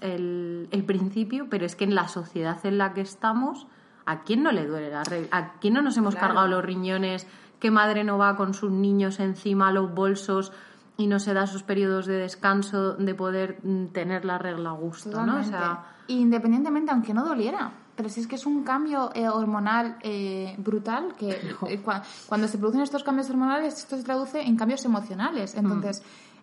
[0.00, 3.66] el, principio, pero es que en la sociedad en la que estamos,
[4.06, 5.28] ¿a quién no le duele la regla?
[5.32, 7.26] ¿A quién no nos hemos cargado los riñones?
[7.60, 10.52] ¿Qué madre no va con sus niños encima, los bolsos?
[10.98, 14.72] y no se da sus periodos de descanso de poder mm, tener la regla a
[14.72, 15.40] gusto, ¿no?
[15.40, 17.72] O sea, Independientemente, aunque no doliera.
[17.96, 21.30] Pero si es que es un cambio eh, hormonal eh, brutal, que
[21.68, 21.82] eh,
[22.26, 25.56] cuando se producen estos cambios hormonales, esto se traduce en cambios emocionales.
[25.60, 25.80] Mm.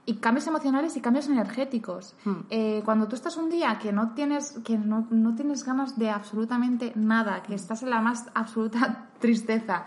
[0.06, 2.16] Y cambios emocionales y cambios energéticos.
[2.26, 2.82] Mm.
[2.84, 6.92] cuando tú estás un día que no tienes, que no, no tienes ganas de absolutamente
[6.96, 9.86] nada, que estás en la más absoluta tristeza,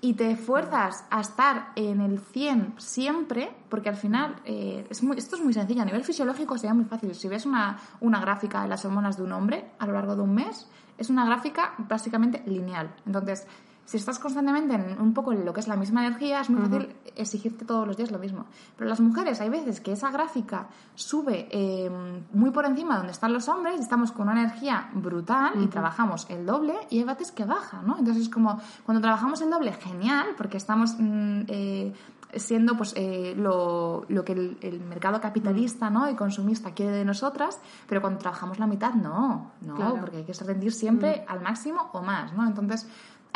[0.00, 5.42] y te fuerzas a estar en el 100 siempre, porque al final es esto es
[5.42, 7.14] muy sencillo, a nivel fisiológico sería muy fácil.
[7.14, 10.22] Si ves una, una gráfica de las hormonas de un hombre a lo largo de
[10.22, 12.94] un mes, es una gráfica básicamente lineal.
[13.06, 13.46] Entonces,
[13.86, 16.60] si estás constantemente en un poco en lo que es la misma energía, es muy
[16.60, 18.46] fácil exigirte todos los días lo mismo.
[18.76, 20.66] Pero las mujeres, hay veces que esa gráfica
[20.96, 21.88] sube eh,
[22.32, 26.44] muy por encima donde están los hombres, estamos con una energía brutal y trabajamos el
[26.44, 27.96] doble, y hay veces que baja, ¿no?
[27.96, 31.92] Entonces es como, cuando trabajamos el doble, genial, porque estamos mm, eh,
[32.34, 36.08] siendo pues eh, lo, lo, que el, mercado capitalista ¿no?
[36.10, 40.32] y consumista quiere de nosotras, pero cuando trabajamos la mitad, no, no, porque hay que
[40.32, 41.32] rendir siempre mm.
[41.32, 42.46] al máximo o más, ¿no?
[42.46, 42.86] Entonces,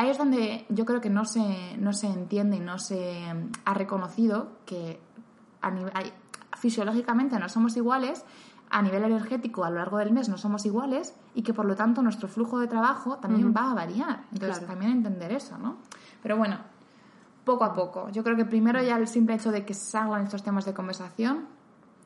[0.00, 3.22] ahí es donde yo creo que no se, no se entiende y no se
[3.66, 4.98] ha reconocido que
[5.60, 5.92] a nivel,
[6.56, 8.24] fisiológicamente no somos iguales,
[8.70, 11.76] a nivel energético a lo largo del mes no somos iguales y que por lo
[11.76, 14.22] tanto nuestro flujo de trabajo también va a variar.
[14.32, 15.76] Entonces, también entender eso, ¿no?
[16.22, 16.56] Pero bueno,
[17.44, 18.08] poco a poco.
[18.08, 21.46] Yo creo que primero ya el simple hecho de que salgan estos temas de conversación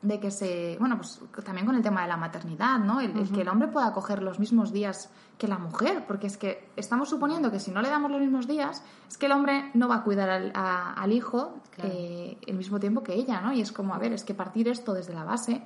[0.05, 3.01] de que se, bueno, pues también con el tema de la maternidad, ¿no?
[3.01, 6.37] El, el que el hombre pueda coger los mismos días que la mujer, porque es
[6.37, 9.71] que estamos suponiendo que si no le damos los mismos días, es que el hombre
[9.73, 11.55] no va a cuidar al, a- al hijo
[11.89, 13.51] eh, el mismo tiempo que ella, ¿no?
[13.51, 15.61] Y es como, a ver, es que partir esto desde la base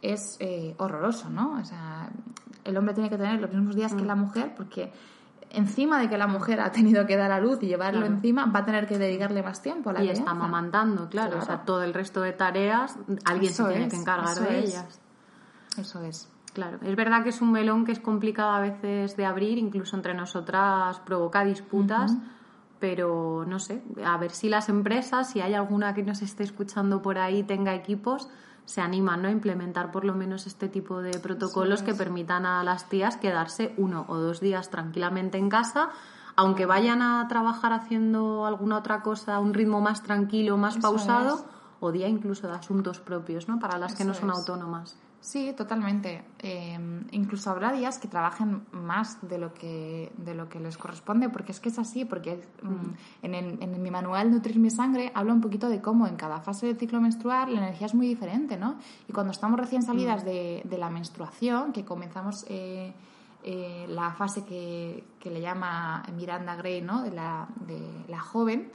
[0.00, 1.58] es eh, horroroso, ¿no?
[1.60, 2.08] O sea,
[2.64, 4.90] el hombre tiene que tener los mismos días que la mujer porque
[5.52, 8.14] encima de que la mujer ha tenido que dar a luz y llevarlo Claro.
[8.14, 10.20] encima, va a tener que dedicarle más tiempo a la Y crianza.
[10.22, 11.38] está amamantando, claro.
[11.38, 14.58] O sea, todo el resto de tareas, alguien Eso se tiene es, que encargar de
[14.60, 14.68] es.
[14.70, 15.00] ellas.
[15.78, 16.28] Eso es.
[16.52, 19.96] Claro, es verdad que es un melón que es complicado a veces de abrir, incluso
[19.96, 22.14] entre nosotras provoca disputas,
[22.78, 27.00] pero no sé, a ver si las empresas, si hay alguna que nos esté escuchando
[27.00, 28.28] por ahí, tenga equipos,
[28.64, 29.28] se animan ¿no?
[29.28, 33.74] a implementar por lo menos este tipo de protocolos que permitan a las tías quedarse
[33.76, 35.90] uno o dos días tranquilamente en casa,
[36.36, 40.82] aunque vayan a trabajar haciendo alguna otra cosa a un ritmo más tranquilo, más Eso
[40.82, 41.44] pausado, es.
[41.80, 43.58] o día incluso de asuntos propios, ¿no?
[43.58, 44.38] Para las que no son es.
[44.38, 44.96] autónomas.
[45.24, 46.24] Sí, totalmente.
[46.40, 46.76] Eh,
[47.12, 51.52] incluso habrá días que trabajen más de lo que de lo que les corresponde, porque
[51.52, 55.32] es que es así, porque mm, en, el- en mi manual Nutrir mi sangre habla
[55.32, 58.56] un poquito de cómo en cada fase del ciclo menstrual la energía es muy diferente,
[58.56, 58.78] ¿no?
[59.08, 62.92] Y cuando estamos recién salidas de, de la menstruación, que comenzamos eh,
[63.44, 67.02] eh, la fase que, que le llama Miranda Gray, ¿no?
[67.02, 68.70] De la, de la joven,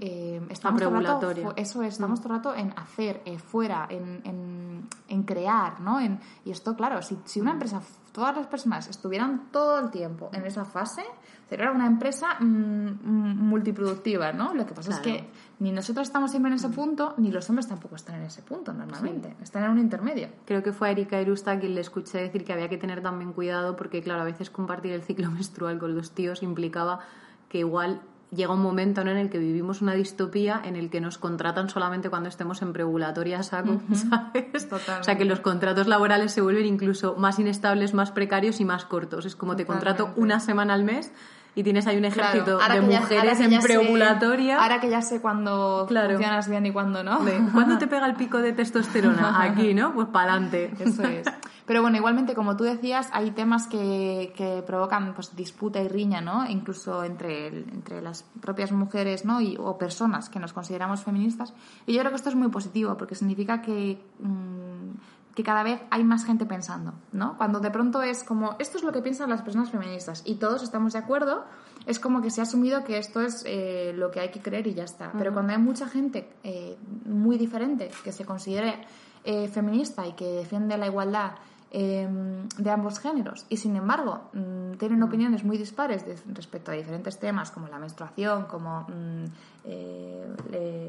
[0.00, 4.20] eh, estamos todo rato eso es, estamos todo el rato en hacer, eh, fuera, en,
[4.24, 6.00] en, en crear, ¿no?
[6.00, 7.80] En, y esto, claro, si, si una empresa,
[8.12, 11.04] todas las personas estuvieran todo el tiempo en esa fase,
[11.48, 14.52] sería una empresa mm, mm, multiproductiva, ¿no?
[14.52, 15.30] Lo que pasa es que
[15.60, 18.72] ni nosotros estamos siempre en ese punto, ni los hombres tampoco están en ese punto
[18.72, 19.34] normalmente.
[19.42, 20.28] Están en un intermedio.
[20.44, 23.32] Creo que fue a Erika Erusta quien le escuché decir que había que tener también
[23.32, 27.00] cuidado porque, claro, a veces compartir el ciclo menstrual con los tíos implicaba
[27.48, 28.00] que igual
[28.30, 29.10] llega un momento ¿no?
[29.10, 32.72] en el que vivimos una distopía en el que nos contratan solamente cuando estemos en
[32.72, 34.68] preovulatoria saco, ¿sabes?
[34.68, 35.00] Totalmente.
[35.00, 38.84] O sea, que los contratos laborales se vuelven incluso más inestables, más precarios y más
[38.84, 39.24] cortos.
[39.26, 41.12] Es como te contrato una semana al mes
[41.58, 44.62] y tienes ahí un ejército Claro, de ya- mujeres en sé- preovulatoria.
[44.62, 46.10] ahora que ya sé cuándo Claro.
[46.10, 47.24] funcionas bien y cuándo no.
[47.24, 49.42] de, ¿Cuándo te pega el pico de testosterona?
[49.42, 49.92] Aquí, ¿no?
[49.92, 50.70] Pues para adelante.
[50.78, 51.26] Eso es.
[51.66, 56.20] Pero bueno, igualmente, como tú decías, hay temas que, que provocan pues, disputa y riña,
[56.22, 56.48] ¿no?
[56.48, 59.40] Incluso entre, el- entre las propias mujeres, ¿no?
[59.40, 61.52] Y, o personas que nos consideramos feministas.
[61.86, 65.80] Y yo creo que esto es muy positivo, porque significa que, mm, que cada vez
[65.90, 67.36] hay más gente pensando, ¿no?
[67.36, 70.64] Cuando de pronto es como, esto es lo que piensan las personas feministas y todos
[70.64, 71.44] estamos de acuerdo,
[71.86, 74.66] es como que se ha asumido que esto es eh, lo que hay que creer
[74.66, 75.12] y ya está.
[75.16, 76.76] Pero cuando hay mucha gente eh,
[77.06, 78.80] muy diferente que se considere
[79.22, 81.34] eh, feminista y que defiende la igualdad
[81.70, 82.08] eh,
[82.56, 87.20] de ambos géneros y sin embargo mm, tienen opiniones muy dispares de- respecto a diferentes
[87.20, 89.24] temas como la menstruación, como mm,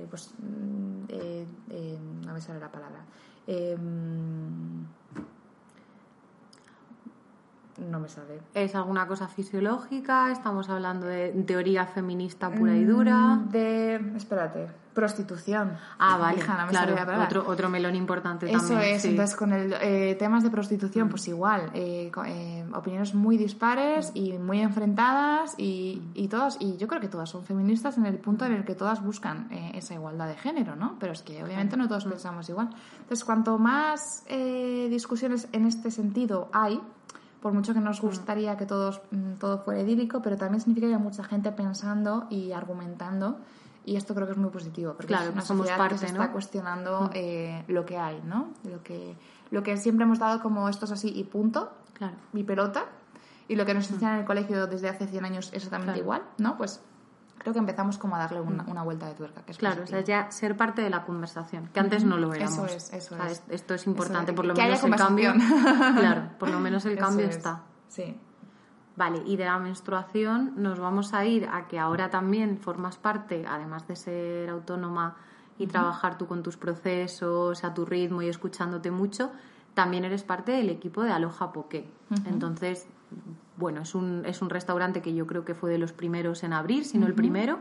[0.09, 3.01] pues mm, no me sale la palabra
[3.51, 3.75] Eh,
[7.79, 10.31] no me sale ¿Es alguna cosa fisiológica?
[10.31, 13.35] ¿Estamos hablando de teoría feminista pura y dura?
[13.35, 18.69] Mm, de espérate prostitución Ah, vale, Hija, no me claro, otro, otro melón importante Eso
[18.69, 18.95] también.
[18.95, 19.09] es, sí.
[19.09, 24.33] entonces con el eh, temas de prostitución, pues igual, eh, eh, opiniones muy dispares y
[24.33, 28.45] muy enfrentadas y, y todas, y yo creo que todas son feministas en el punto
[28.45, 30.97] en el que todas buscan eh, esa igualdad de género, ¿no?
[30.99, 32.69] Pero es que obviamente no todos pensamos igual.
[33.01, 36.81] Entonces, cuanto más eh, discusiones en este sentido hay,
[37.41, 40.93] por mucho que nos gustaría que todos, mm, todo fuera idílico, pero también significa que
[40.95, 43.37] hay mucha gente pensando y argumentando.
[43.85, 46.05] Y esto creo que es muy positivo, porque Claro, es una somos sociedad que se
[46.07, 46.11] ¿no?
[46.11, 48.49] está cuestionando eh, lo que hay, ¿no?
[48.63, 49.15] Lo que,
[49.51, 52.15] lo que siempre hemos dado como esto es así y punto, Claro.
[52.33, 52.85] y pelota,
[53.47, 56.01] y lo que nos enseñan en el colegio desde hace 100 años exactamente Claro.
[56.03, 56.57] igual, ¿no?
[56.57, 56.81] Pues
[57.39, 59.87] creo que empezamos como a darle una, una vuelta de tuerca, que es Claro, o
[59.87, 62.53] sea, ya ser parte de la conversación, que antes no lo éramos.
[62.53, 63.43] Eso es, eso O sea, es.
[63.49, 65.33] Esto es importante, es, por lo que haya menos el cambio.
[65.97, 67.37] Claro, por lo menos el cambio es.
[67.37, 67.63] está.
[67.87, 68.15] Sí.
[68.95, 73.45] Vale, y de la menstruación nos vamos a ir a que ahora también formas parte,
[73.47, 75.15] además de ser autónoma
[75.57, 79.31] y trabajar tú con tus procesos, a tu ritmo y escuchándote mucho,
[79.73, 81.89] también eres parte del equipo de Aloha Poké.
[82.25, 82.87] Entonces,
[83.59, 86.53] bueno, es un, es un restaurante que yo creo que fue de los primeros en
[86.53, 87.59] abrir, si no el primero.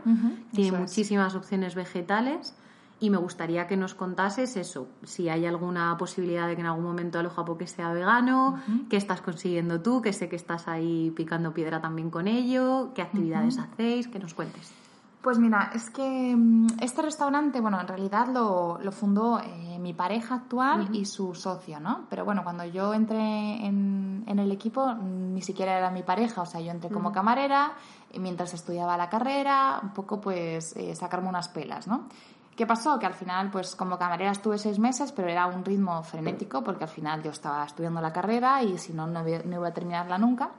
[0.51, 0.79] Tiene es.
[0.79, 2.55] muchísimas opciones vegetales.
[3.01, 6.83] Y me gustaría que nos contases eso, si hay alguna posibilidad de que en algún
[6.83, 11.53] momento Aloha Poke sea vegano, qué estás consiguiendo tú, que sé que estás ahí picando
[11.53, 14.73] piedra también con ello, qué actividades hacéis, que nos cuentes.
[15.21, 19.93] Pues mira, es que mm, este restaurante, bueno, en realidad lo, lo fundó eh, mi
[19.93, 22.05] pareja actual y su socio, ¿no?
[22.09, 26.45] Pero bueno, cuando yo entré en, en el equipo, ni siquiera era mi pareja, o
[26.45, 27.73] sea, yo entré como camarera,
[28.17, 32.07] mientras estudiaba la carrera, un poco pues eh, sacarme unas pelas, ¿no?
[32.55, 32.97] ¿Qué pasó?
[32.97, 36.85] Que al final, pues como camarera estuve seis meses, pero era un ritmo frenético porque
[36.85, 40.51] al final yo estaba estudiando la carrera y si no, no iba a terminarla nunca.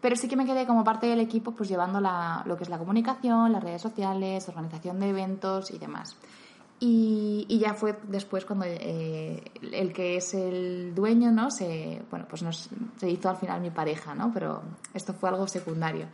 [0.00, 2.70] Pero sí que me quedé como parte del equipo, pues llevando la, lo que es
[2.70, 6.16] la comunicación, las redes sociales, organización de eventos y demás.
[6.82, 11.50] Y, ya fue después cuando eh, el que es el dueño, ¿no?
[11.50, 12.42] Se, bueno, pues
[12.96, 14.32] se hizo al final mi pareja, ¿no?
[14.32, 14.62] Pero
[14.94, 16.06] esto fue algo secundario.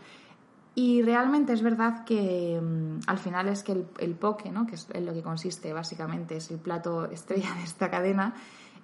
[0.78, 4.66] Y realmente es verdad que mm, al final es que el, el poke, ¿no?
[4.66, 8.34] que es lo que consiste básicamente, es el plato estrella de esta cadena,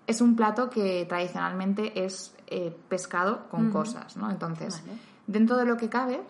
[0.07, 4.31] es un plato que tradicionalmente es eh, pescado con cosas, ¿no?
[4.31, 4.83] Entonces,
[5.27, 6.21] dentro de lo que cabe,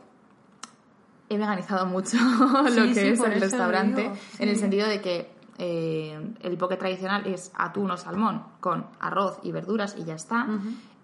[1.29, 2.19] he veganizado mucho
[2.77, 7.53] lo que es el restaurante, en el sentido de que eh, el poke tradicional es
[7.55, 10.47] atún o salmón con arroz y verduras y ya está.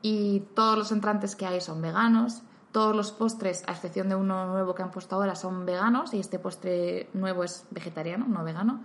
[0.02, 2.42] Y todos los entrantes que hay son veganos.
[2.70, 6.20] Todos los postres, a excepción de uno nuevo que han puesto ahora, son veganos y
[6.20, 8.82] este postre nuevo es vegetariano, no vegano.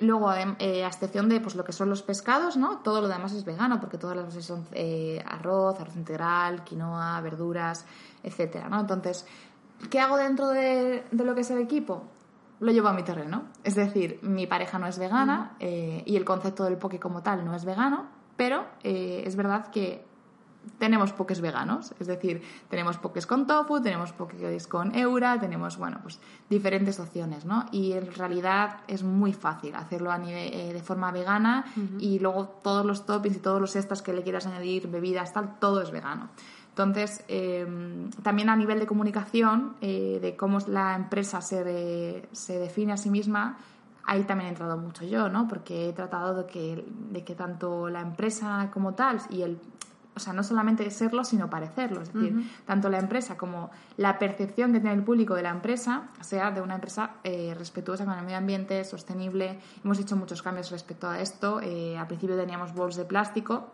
[0.00, 2.78] Luego, eh, a excepción de pues, lo que son los pescados, ¿no?
[2.78, 7.20] Todo lo demás es vegano porque todas las cosas son eh, arroz, arroz integral, quinoa,
[7.20, 7.84] verduras,
[8.22, 8.80] etcétera, ¿no?
[8.80, 9.26] Entonces,
[9.90, 12.04] ¿qué hago dentro de, lo que es el equipo?
[12.60, 13.44] Lo llevo a mi terreno.
[13.64, 17.44] Es decir, mi pareja no es vegana eh, y el concepto del poke como tal
[17.44, 20.04] no es vegano, pero es verdad que
[20.78, 25.98] tenemos pokés veganos, es decir, tenemos pokés con tofu, tenemos pokés con eura, tenemos, bueno,
[26.02, 27.66] pues diferentes opciones, ¿no?
[27.72, 31.64] Y en realidad es muy fácil hacerlo a nivel, eh, de forma vegana
[31.98, 35.58] y luego todos los toppings y todos los extras que le quieras añadir, bebidas, tal,
[35.58, 36.30] todo es vegano.
[36.70, 42.92] Entonces, em, también a nivel de comunicación, eh, de cómo la empresa se, se define
[42.94, 43.58] a sí misma,
[44.04, 45.48] ahí también he entrado mucho yo, ¿no?
[45.48, 49.58] Porque he tratado de que, de que tanto la empresa como tal y el,
[50.14, 52.02] o sea, no solamente serlo, sino parecerlo.
[52.02, 56.08] Es decir, tanto la empresa como la percepción que tiene el público de la empresa
[56.20, 59.58] sea de una empresa eh, respetuosa con el medio ambiente, sostenible.
[59.82, 61.60] Hemos hecho muchos cambios respecto a esto.
[61.62, 63.70] Eh, al principio teníamos bols de plástico.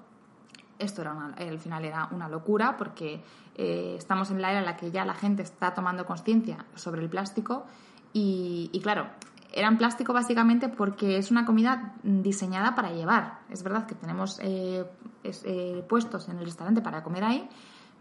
[0.78, 3.20] Esto era al final era una locura porque
[3.56, 7.02] eh, estamos en la era en la que ya la gente está tomando conciencia sobre
[7.02, 7.66] el plástico
[8.12, 9.08] y, y claro,
[9.58, 13.40] eran plástico básicamente porque es una comida diseñada para llevar.
[13.50, 14.84] Es verdad que tenemos eh,
[15.24, 17.48] eh, puestos en el restaurante para comer ahí,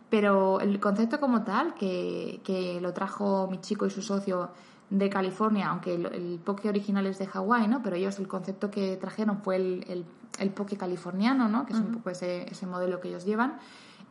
[0.10, 4.52] pero el concepto como tal, que, lo trajo mi chico y su socio
[4.90, 7.82] de California, aunque el, poke original es de Hawái, ¿no?
[7.82, 10.06] Pero ellos el concepto que trajeron fue el,
[10.40, 11.66] el, poke californiano, ¿no?
[11.66, 13.58] Que es un poco ese, ese modelo que ellos llevan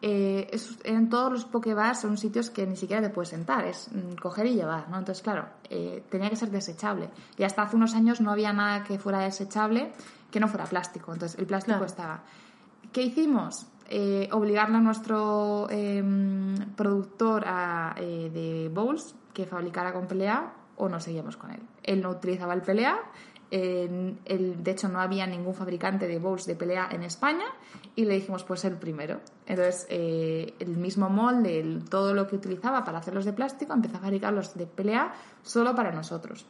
[0.02, 0.50] eh,
[0.84, 4.46] en todos los pokebars son sitios que ni siquiera te puedes sentar, es mm, coger
[4.46, 4.98] y llevar, ¿no?
[4.98, 7.08] Entonces, claro, eh, tenía que ser desechable.
[7.38, 9.92] Y hasta hace unos años no había nada que fuera desechable
[10.30, 11.12] que no fuera plástico.
[11.12, 12.22] Entonces, el plástico estaba.
[12.92, 13.66] ¿Qué hicimos?
[13.88, 17.44] Eh, obligarle a nuestro em, productor
[17.96, 21.60] eh, de bowls que fabricara con PLA o no seguíamos con él.
[21.82, 22.62] Él no utilizaba el
[23.50, 23.56] PLA
[24.24, 27.44] el, de hecho, no había ningún fabricante de bowls de pelea en España
[27.94, 29.20] y le dijimos, pues el primero.
[29.46, 34.00] Entonces, eh, el mismo molde, todo lo que utilizaba para hacerlos de plástico, empezó a
[34.00, 36.46] fabricarlos de pelea solo para nosotros.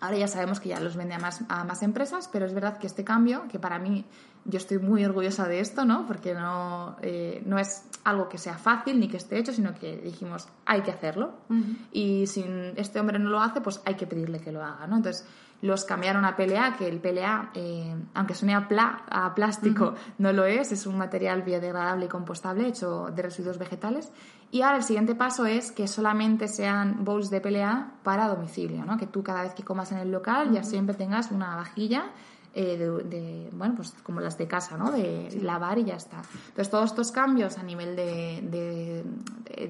[0.00, 2.78] Ahora ya sabemos que ya los vende a más, a más empresas, pero es verdad
[2.78, 4.04] que este cambio, que para mí
[4.44, 6.06] yo estoy muy orgullosa de esto, ¿no?
[6.06, 9.96] Porque no, eh, no es algo que sea fácil ni que esté hecho, sino que
[9.96, 11.34] dijimos, hay que hacerlo.
[11.92, 12.44] Y si
[12.76, 14.96] este hombre no lo hace, pues hay que pedirle que lo haga, ¿no?
[14.96, 15.26] Entonces,
[15.60, 18.68] los cambiaron a PLA, que el PLA, eh, aunque suene a,
[19.08, 24.12] a plástico, no lo es, es un material biodegradable y compostable hecho de residuos vegetales.
[24.50, 28.96] Y ahora el siguiente paso es que solamente sean bowls de PLA para domicilio, ¿no?
[28.96, 32.06] que tú cada vez que comas en el local ya siempre tengas una vajilla
[32.54, 34.90] eh, de, bueno, pues como las de casa, ¿no?
[34.90, 36.22] De lavar y ya está.
[36.48, 39.04] Entonces, todos estos cambios a nivel de,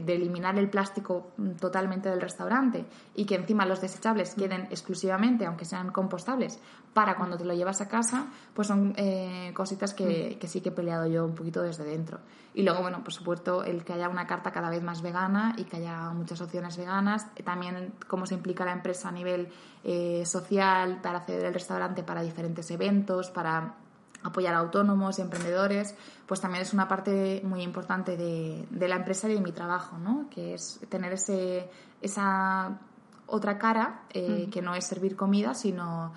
[0.05, 5.65] de, eliminar el plástico totalmente del restaurante y que encima los desechables queden exclusivamente, aunque
[5.65, 6.59] sean compostables,
[6.95, 10.71] para cuando te lo llevas a casa, pues son eh, cositas que, que, sí que
[10.71, 12.19] he peleado yo un poquito desde dentro.
[12.55, 15.65] Y luego, bueno, por supuesto, el que haya una carta cada vez más vegana y
[15.65, 19.49] que haya muchas opciones veganas, también cómo se implica la empresa a nivel
[19.85, 23.75] eh, social para hacer el restaurante para diferentes eventos, para
[24.23, 25.95] apoyar a autónomos y emprendedores,
[26.27, 30.27] pues también es una parte muy importante de, la empresa y de mi trabajo, ¿no?
[30.31, 31.69] que es tener ese,
[32.03, 32.79] esa
[33.27, 36.13] otra cara eh, que no es servir comida, sino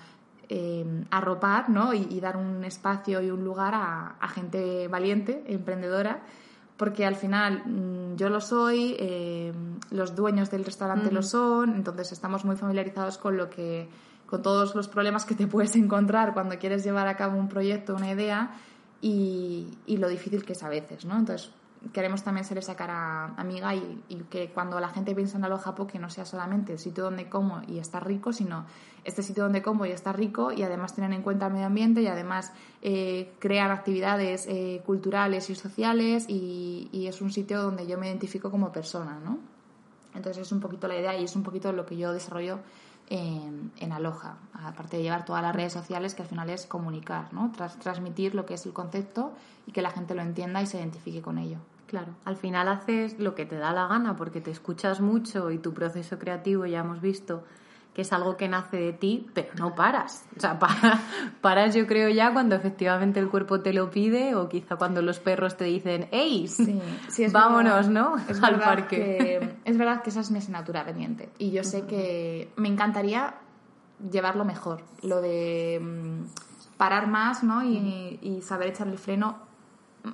[0.48, 1.94] eh, arropar ¿no?
[1.94, 6.22] y, dar un espacio y un lugar a, gente valiente, emprendedora,
[6.76, 9.52] porque al final mm, yo lo soy, eh,
[9.90, 13.88] los dueños del restaurante lo son, entonces estamos muy familiarizados con lo que
[14.32, 17.94] con todos los problemas que te puedes encontrar cuando quieres llevar a cabo un proyecto,
[17.94, 18.52] una idea
[19.02, 21.18] y, lo difícil que es a veces, ¿no?
[21.18, 21.50] Entonces,
[21.92, 25.74] queremos también ser esa cara amiga y, y que cuando la gente piensa en Aloha
[25.74, 28.64] Po que no sea solamente el sitio donde como y está rico, sino
[29.04, 32.00] este sitio donde como y está rico y además tienen en cuenta el medio ambiente
[32.00, 37.86] y además eh, crean actividades eh, culturales y sociales y, y es un sitio donde
[37.86, 39.38] yo me identifico como persona, ¿no?
[40.14, 42.60] Entonces es un poquito la idea y es un poquito lo que yo desarrollo
[43.08, 47.32] en, en Aloha, aparte de llevar todas las redes sociales, que al final es comunicar,
[47.32, 47.52] ¿no?
[47.54, 49.32] Tras, transmitir lo que es el concepto
[49.66, 51.58] y que la gente lo entienda y se identifique con ello.
[51.86, 55.58] Claro, al final haces lo que te da la gana porque te escuchas mucho y
[55.58, 57.44] tu proceso creativo ya hemos visto
[57.94, 60.24] que es algo que nace de ti, pero no paras.
[60.36, 60.58] O sea,
[61.40, 65.20] paras yo creo ya cuando efectivamente el cuerpo te lo pide o quizá cuando los
[65.20, 66.48] perros te dicen, ¡Ey!
[66.48, 66.80] Sí,
[67.30, 68.16] vámonos, ¿no?
[68.28, 69.56] Es Al parque.
[69.64, 73.34] es verdad que esa es mi asignatura pendiente y yo sé que me encantaría
[74.10, 77.62] llevarlo mejor, lo de mm, parar más ¿no?
[77.62, 79.36] y, y saber echar el freno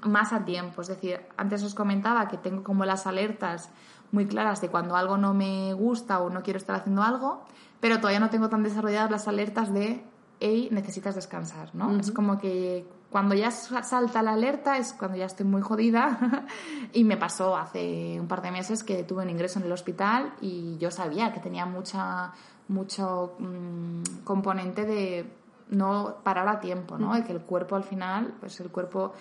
[0.02, 0.82] más a tiempo.
[0.82, 3.70] Es decir, antes os comentaba que tengo como las alertas
[4.12, 7.44] muy claras de cuando algo no me gusta o no quiero estar haciendo algo,
[7.80, 10.04] pero todavía no tengo tan desarrolladas las alertas de,
[10.40, 11.98] hey, necesitas descansar, ¿no?
[11.98, 16.46] Es como que cuando ya salta la alerta es cuando ya estoy muy jodida
[16.92, 20.34] y me pasó hace un par de meses que tuve un ingreso en el hospital
[20.40, 22.32] y yo sabía que tenía mucha
[22.68, 25.26] mucho mm, componente de
[25.70, 27.14] no parar a tiempo, ¿no?
[27.14, 29.12] De que el cuerpo al final, pues el cuerpo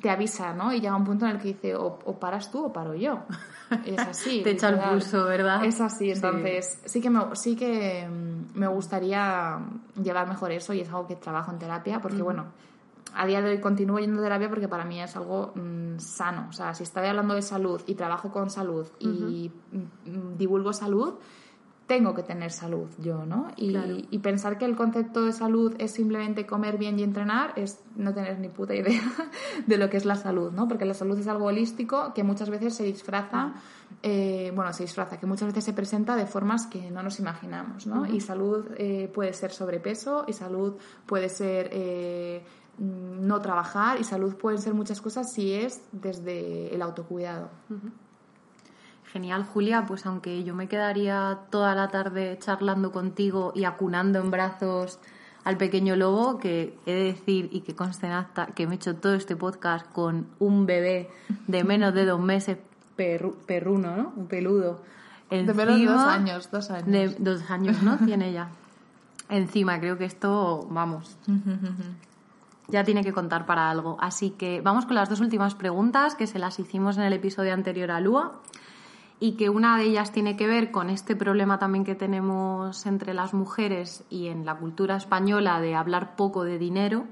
[0.00, 0.72] te avisa, ¿no?
[0.72, 3.20] Y llega un punto en el que dice, o, paras tú o paro yo.
[3.84, 4.42] es así.
[4.42, 5.64] te echa el pulso, ¿verdad?
[5.64, 9.58] Es así, entonces sí, que, me, sí que mm, me gustaría
[10.02, 12.46] llevar mejor eso y es algo que trabajo en terapia, porque bueno,
[13.14, 16.46] a día de hoy continúo yendo a terapia porque para mí es algo mm, sano.
[16.48, 21.14] O sea, si estoy hablando de salud y trabajo con salud y mm, divulgo salud,
[21.86, 23.48] tengo que tener salud yo, ¿no?
[23.56, 23.76] Y,
[24.10, 28.14] y, pensar que el concepto de salud es simplemente comer bien y entrenar es no
[28.14, 29.02] tener ni puta idea
[29.66, 30.68] de lo que es la salud, ¿no?
[30.68, 33.54] Porque la salud es algo holístico que muchas veces se disfraza,
[34.02, 37.86] eh, bueno, se disfraza, que muchas veces se presenta de formas que no nos imaginamos,
[37.86, 38.06] ¿no?
[38.06, 40.76] Y salud eh, puede ser sobrepeso y salud
[41.06, 41.68] puede ser...
[41.72, 42.42] Eh,
[42.78, 47.50] no trabajar y salud pueden ser muchas cosas si es desde el autocuidado.
[49.12, 49.84] Genial, Julia.
[49.86, 54.98] Pues aunque yo me quedaría toda la tarde charlando contigo y acunando en brazos
[55.44, 58.76] al pequeño lobo, que he de decir y que conste en acta que me he
[58.76, 61.10] hecho todo este podcast con un bebé
[61.46, 62.56] de menos de dos meses,
[62.96, 64.12] perruno, ¿no?
[64.16, 64.80] Un peludo.
[65.28, 66.86] de menos de dos años, dos años.
[66.86, 67.98] De dos años, ¿no?
[67.98, 68.48] Tiene ya.
[69.28, 71.18] Encima, creo que esto, vamos,
[72.68, 73.96] ya tiene que contar para algo.
[74.00, 77.52] Así que vamos con las dos últimas preguntas que se las hicimos en el episodio
[77.52, 78.40] anterior a Lua
[79.22, 83.14] y que una de ellas tiene que ver con este problema también que tenemos entre
[83.14, 87.04] las mujeres y en la cultura española de hablar poco de dinero.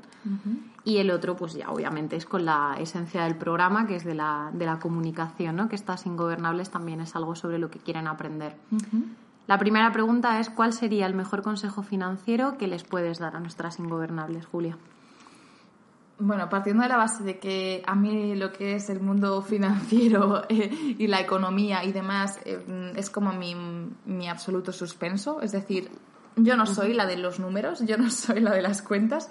[0.83, 4.17] Y el otro, pues ya obviamente es con la esencia del programa, que es de
[4.17, 5.69] la, de la comunicación, ¿no?
[5.69, 8.57] que estas ingobernables también es algo sobre lo que quieren aprender.
[9.47, 13.41] La primera pregunta es, ¿cuál sería el mejor consejo financiero que les puedes dar a
[13.41, 14.77] nuestras ingobernables, Julia?
[16.23, 20.43] Bueno, partiendo de la base de que a mí lo que es el mundo financiero
[20.49, 23.55] eh, y la economía y demás eh, es como mi,
[24.05, 25.91] mi, absoluto suspenso, es decir,
[26.37, 29.31] yo no soy la de los números, yo no soy la de las cuentas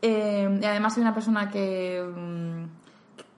[0.00, 2.64] eh, y además soy una persona que, mm,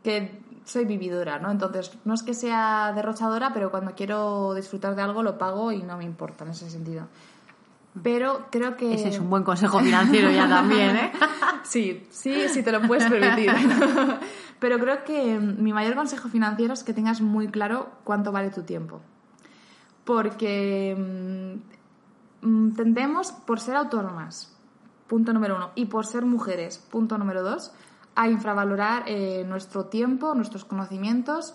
[0.04, 1.50] que soy vividora, ¿no?
[1.50, 5.82] Entonces, no es que sea derrochadora, pero cuando quiero disfrutar de algo lo pago y
[5.82, 7.08] no me importa en ese sentido.
[8.02, 8.94] Pero creo que...
[8.94, 11.12] Ese es un buen consejo financiero ya también, ¿eh?
[11.62, 13.52] sí, sí, sí te lo puedes permitir.
[14.58, 18.62] Pero creo que mi mayor consejo financiero es que tengas muy claro cuánto vale tu
[18.62, 19.00] tiempo.
[20.04, 21.60] Porque
[22.42, 24.56] mm, tendemos, por ser autónomas,
[25.06, 27.72] punto número uno, y por ser mujeres, punto número dos,
[28.16, 31.54] a infravalorar eh, nuestro tiempo, nuestros conocimientos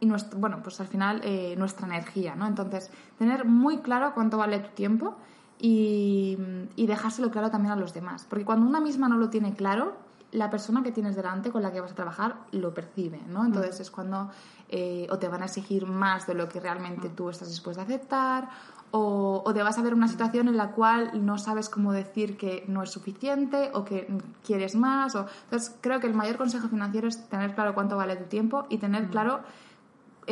[0.00, 2.46] y nuestro, bueno, pues al final eh, nuestra energía, ¿no?
[2.46, 5.16] Entonces, tener muy claro cuánto vale tu tiempo
[5.60, 6.36] y,
[6.76, 8.26] dejárselo claro también a los demás.
[8.28, 9.96] Porque cuando una misma no lo tiene claro,
[10.32, 13.44] la persona que tienes delante con la que vas a trabajar lo percibe, ¿no?
[13.44, 13.82] Entonces mm.
[13.82, 14.30] es cuando
[14.68, 17.14] eh, o te van a exigir más de lo que realmente mm.
[17.14, 18.48] tú estás dispuesto a aceptar
[18.92, 22.36] o, o, te vas a ver una situación en la cual no sabes cómo decir
[22.36, 24.08] que no es suficiente o que
[24.44, 25.14] quieres más.
[25.14, 25.26] O...
[25.44, 28.78] Entonces creo que el mayor consejo financiero es tener claro cuánto vale tu tiempo y
[28.78, 29.10] tener mm.
[29.10, 29.40] claro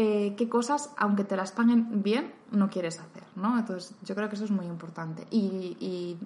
[0.01, 3.59] eh, qué cosas, aunque te las paguen bien, no quieres hacer, ¿no?
[3.59, 5.27] Entonces, yo creo que eso es muy importante.
[5.33, 6.17] Y,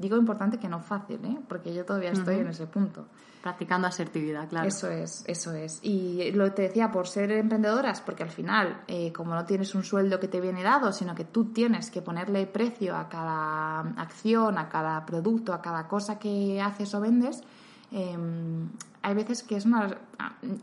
[0.00, 1.38] digo importante que no fácil, ¿eh?
[1.46, 3.06] Porque yo todavía estoy en ese punto.
[3.40, 4.66] Practicando asertividad, claro.
[4.66, 5.78] Eso es, eso es.
[5.84, 9.76] Y lo que te decía, por ser emprendedoras, porque al final, eh, como no tienes
[9.76, 13.78] un sueldo que te viene dado, sino que tú tienes que ponerle precio a cada
[13.96, 17.44] acción, a cada producto, a cada cosa que haces o vendes,
[17.90, 18.68] em,
[19.02, 19.98] hay veces que es una...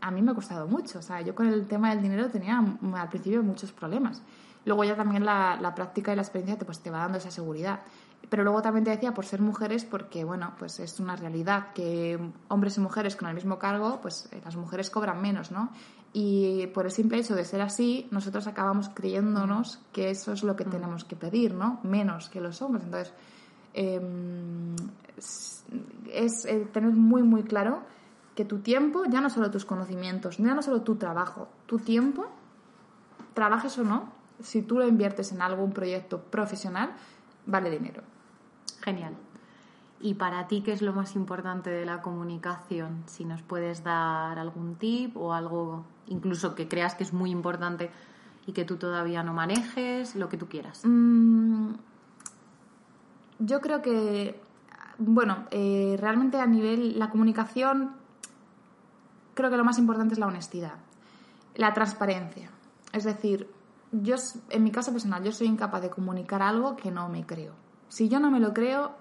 [0.00, 2.58] A, mí me ha costado mucho, o sea, yo con el tema del dinero tenía
[2.58, 4.22] al principio muchos problemas.
[4.64, 7.30] Luego ya también la, la práctica y la experiencia te, pues, te va dando esa
[7.30, 7.80] seguridad.
[8.28, 12.18] Pero luego también te decía por ser mujeres, porque bueno, pues es una realidad que
[12.48, 15.70] hombres y mujeres con el mismo cargo, pues eh, las mujeres cobran menos, ¿no?
[16.12, 20.56] Y por el simple hecho de ser así, nosotros acabamos creyéndonos que eso es lo
[20.56, 20.70] que mm.
[20.70, 21.80] tenemos que pedir, ¿no?
[21.82, 22.84] Menos que los hombres.
[22.84, 23.14] Entonces,
[23.74, 24.76] em,
[26.12, 27.82] es eh, tener muy, muy claro
[28.34, 32.26] que tu tiempo, ya no solo tus conocimientos, ya no solo tu trabajo, tu tiempo,
[33.34, 36.92] trabajes o no, si tú lo inviertes en algún proyecto profesional,
[37.46, 38.02] vale dinero.
[38.80, 39.14] Genial.
[40.00, 43.02] ¿Y para ti qué es lo más importante de la comunicación?
[43.06, 47.90] Si nos puedes dar algún tip o algo incluso que creas que es muy importante
[48.46, 50.82] y que tú todavía no manejes, lo que tú quieras.
[50.84, 51.72] Mm,
[53.38, 54.40] yo creo que,
[54.98, 57.92] bueno, eh, realmente a nivel la comunicación,
[59.34, 60.74] creo que lo más importante es la honestidad,
[61.54, 62.50] la transparencia.
[62.92, 63.48] Es decir,
[63.92, 64.16] yo,
[64.50, 67.52] en mi caso personal, yo soy incapaz de comunicar algo que no me creo.
[67.88, 68.92] Si yo no me lo creo,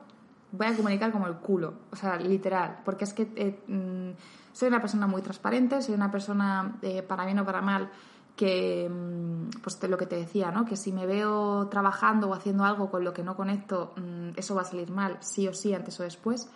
[0.51, 4.17] voy a comunicar como el culo, o sea, literal, porque es que eh, mm,
[4.53, 7.89] soy una persona muy transparente, soy una persona, eh, para bien o para mal,
[8.37, 10.63] que, mm, pues lo que te decía, ¿no?
[10.63, 14.55] Que si me veo trabajando o haciendo algo con lo que no conecto, mm, eso
[14.55, 16.49] va a salir mal, sí o sí, antes o después.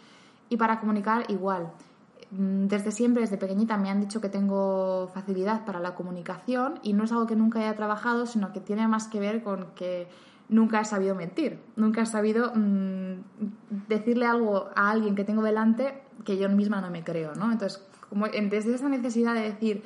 [0.47, 1.73] Y para comunicar, igual.
[2.29, 6.93] Mm, desde siempre, desde pequeñita, me han dicho que tengo facilidad para la comunicación y
[6.93, 10.07] no es algo que nunca haya trabajado, sino que tiene más que ver con que
[10.47, 12.53] nunca he sabido mentir, nunca he sabido
[13.87, 17.51] decirle algo a alguien que tengo delante que yo misma no me creo, ¿no?
[17.51, 19.83] Entonces, como desde esa necesidad de decir,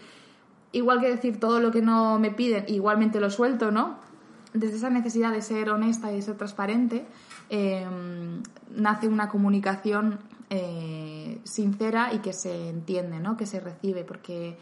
[0.75, 3.95] igual que decir todo lo que no me piden, igualmente lo suelto, ¿no?
[4.53, 7.05] Desde esa necesidad de ser honesta y de ser transparente,
[7.49, 8.43] em,
[8.75, 10.19] nace una comunicación
[10.49, 13.35] eh, sincera y que se entiende, ¿no?
[13.35, 14.57] que se recibe, porque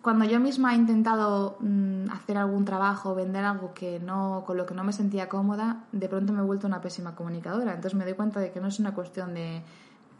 [0.00, 4.64] cuando yo misma he intentado mm, hacer algún trabajo, vender algo que no, con lo
[4.64, 7.74] que no me sentía cómoda, de pronto me he vuelto una pésima comunicadora.
[7.74, 9.62] Entonces me doy cuenta de que no es una cuestión de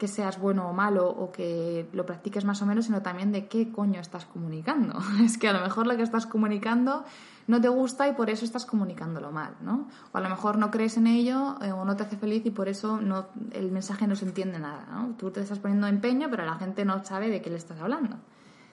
[0.03, 3.47] que seas bueno o malo o que lo practiques más o menos, sino también de
[3.47, 4.99] qué coño estás comunicando.
[5.23, 7.05] Es que a lo mejor lo que estás comunicando
[7.47, 9.87] no te gusta y por eso estás comunicándolo mal, ¿no?
[10.11, 12.51] O a lo mejor no crees en ello eh, o no te hace feliz y
[12.51, 15.15] por eso no, el mensaje no se entiende nada, ¿no?
[15.15, 18.17] Tú te estás poniendo empeño, pero la gente no sabe de qué le estás hablando.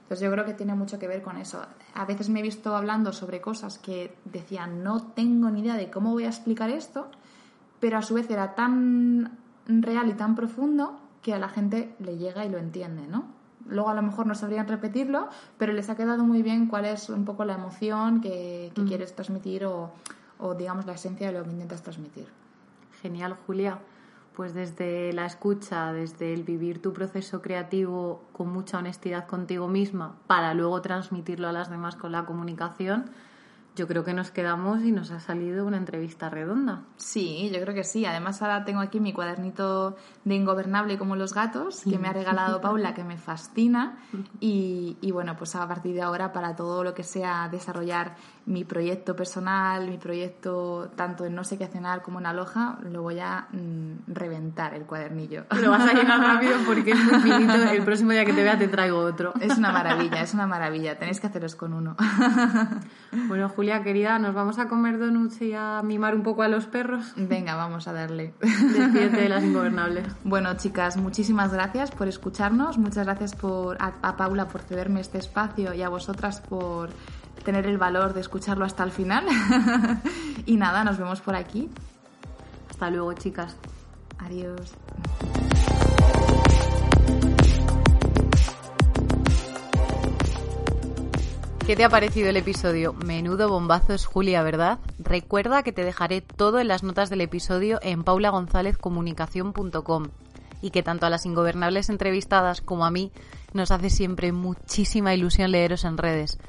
[0.02, 1.62] Entonces yo creo que tiene mucho que ver con eso.
[1.94, 5.92] A veces me he visto hablando sobre cosas que decía, no tengo ni idea de
[5.92, 7.08] cómo voy a explicar esto,
[7.78, 12.16] pero a su vez era tan real y tan profundo que a la gente le
[12.16, 13.40] llega y lo entiende, ¿no?
[13.68, 17.08] luego a lo mejor no sabrían repetirlo, pero les ha quedado muy bien cuál es
[17.08, 18.86] un poco la emoción que, mm.
[18.86, 19.92] quieres transmitir o,
[20.38, 22.26] o, digamos, la esencia de lo que intentas transmitir.
[23.02, 23.78] Genial, Julia.
[24.34, 30.14] Pues desde la escucha, desde el vivir tu proceso creativo con mucha honestidad contigo misma
[30.28, 33.10] para luego transmitirlo a las demás con la comunicación,
[33.76, 36.82] yo creo que nos quedamos y nos ha salido una entrevista redonda.
[36.96, 38.04] Sí, yo creo que sí.
[38.04, 42.60] Además ahora tengo aquí mi cuadernito de Ingobernable como los gatos, que me ha regalado
[42.62, 43.98] Paula, que me fascina.
[44.40, 48.16] Y, y, bueno, pues a partir de ahora para todo lo que sea desarrollar
[48.50, 53.02] mi proyecto personal, mi proyecto tanto en No sé qué cenar como en Aloha, lo
[53.02, 55.44] voy a mm, reventar el cuadernillo.
[55.62, 57.54] Lo vas a llenar rápido porque es muy finito.
[57.70, 59.32] El próximo día que te vea te traigo otro.
[59.40, 60.98] Es una maravilla, es una maravilla.
[60.98, 61.96] Tenéis que haceros con uno.
[63.26, 66.66] Bueno, Julia, querida, ¿nos vamos a comer donuts y a mimar un poco a los
[66.66, 67.12] perros?
[67.16, 68.34] Venga, vamos a darle.
[68.40, 70.06] Despídete de las ingobernables.
[70.24, 72.78] Bueno, chicas, muchísimas gracias por escucharnos.
[72.78, 76.90] Muchas gracias por, a Paula por cederme este espacio y a vosotras por
[77.44, 79.26] tener el valor de escucharlo hasta el final.
[80.46, 81.68] y nada, nos vemos por aquí.
[82.70, 83.56] Hasta luego, chicas.
[84.18, 84.76] Adiós.
[91.70, 92.94] ¿Qué te ha parecido el episodio?
[92.94, 94.80] Menudo bombazo es Julia, ¿verdad?
[94.98, 100.08] Recuerda que te dejaré todo en las notas del episodio en paulagonzalezcomunicación.com
[100.62, 103.12] y que tanto a las ingobernables entrevistadas como a mí
[103.52, 106.40] nos hace siempre muchísima ilusión leeros en redes.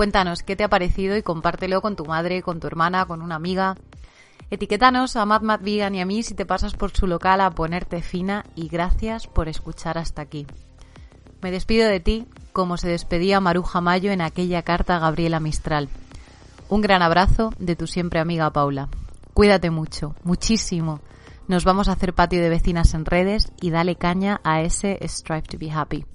[0.00, 3.34] Cuéntanos qué te ha parecido y compártelo con tu madre, con tu hermana, con una
[3.34, 3.76] amiga.
[4.50, 7.50] Etiquétanos a Mad Mad Vegan y a mí si te pasas por su local a
[7.50, 10.46] ponerte fina y gracias por escuchar hasta aquí.
[11.42, 15.90] Me despido de ti como se despedía Maruja Mayo en aquella carta a Gabriela Mistral.
[16.70, 18.88] Un gran abrazo de tu siempre amiga Paula.
[19.34, 21.00] Cuídate mucho, muchísimo.
[21.46, 25.42] Nos vamos a hacer patio de vecinas en redes y dale caña a ese Strive
[25.42, 26.06] to be Happy.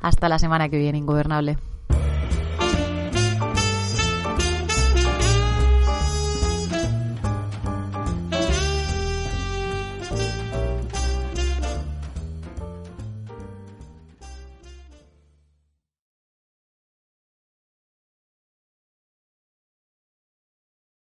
[0.00, 1.58] Hasta la semana que viene, ingobernable.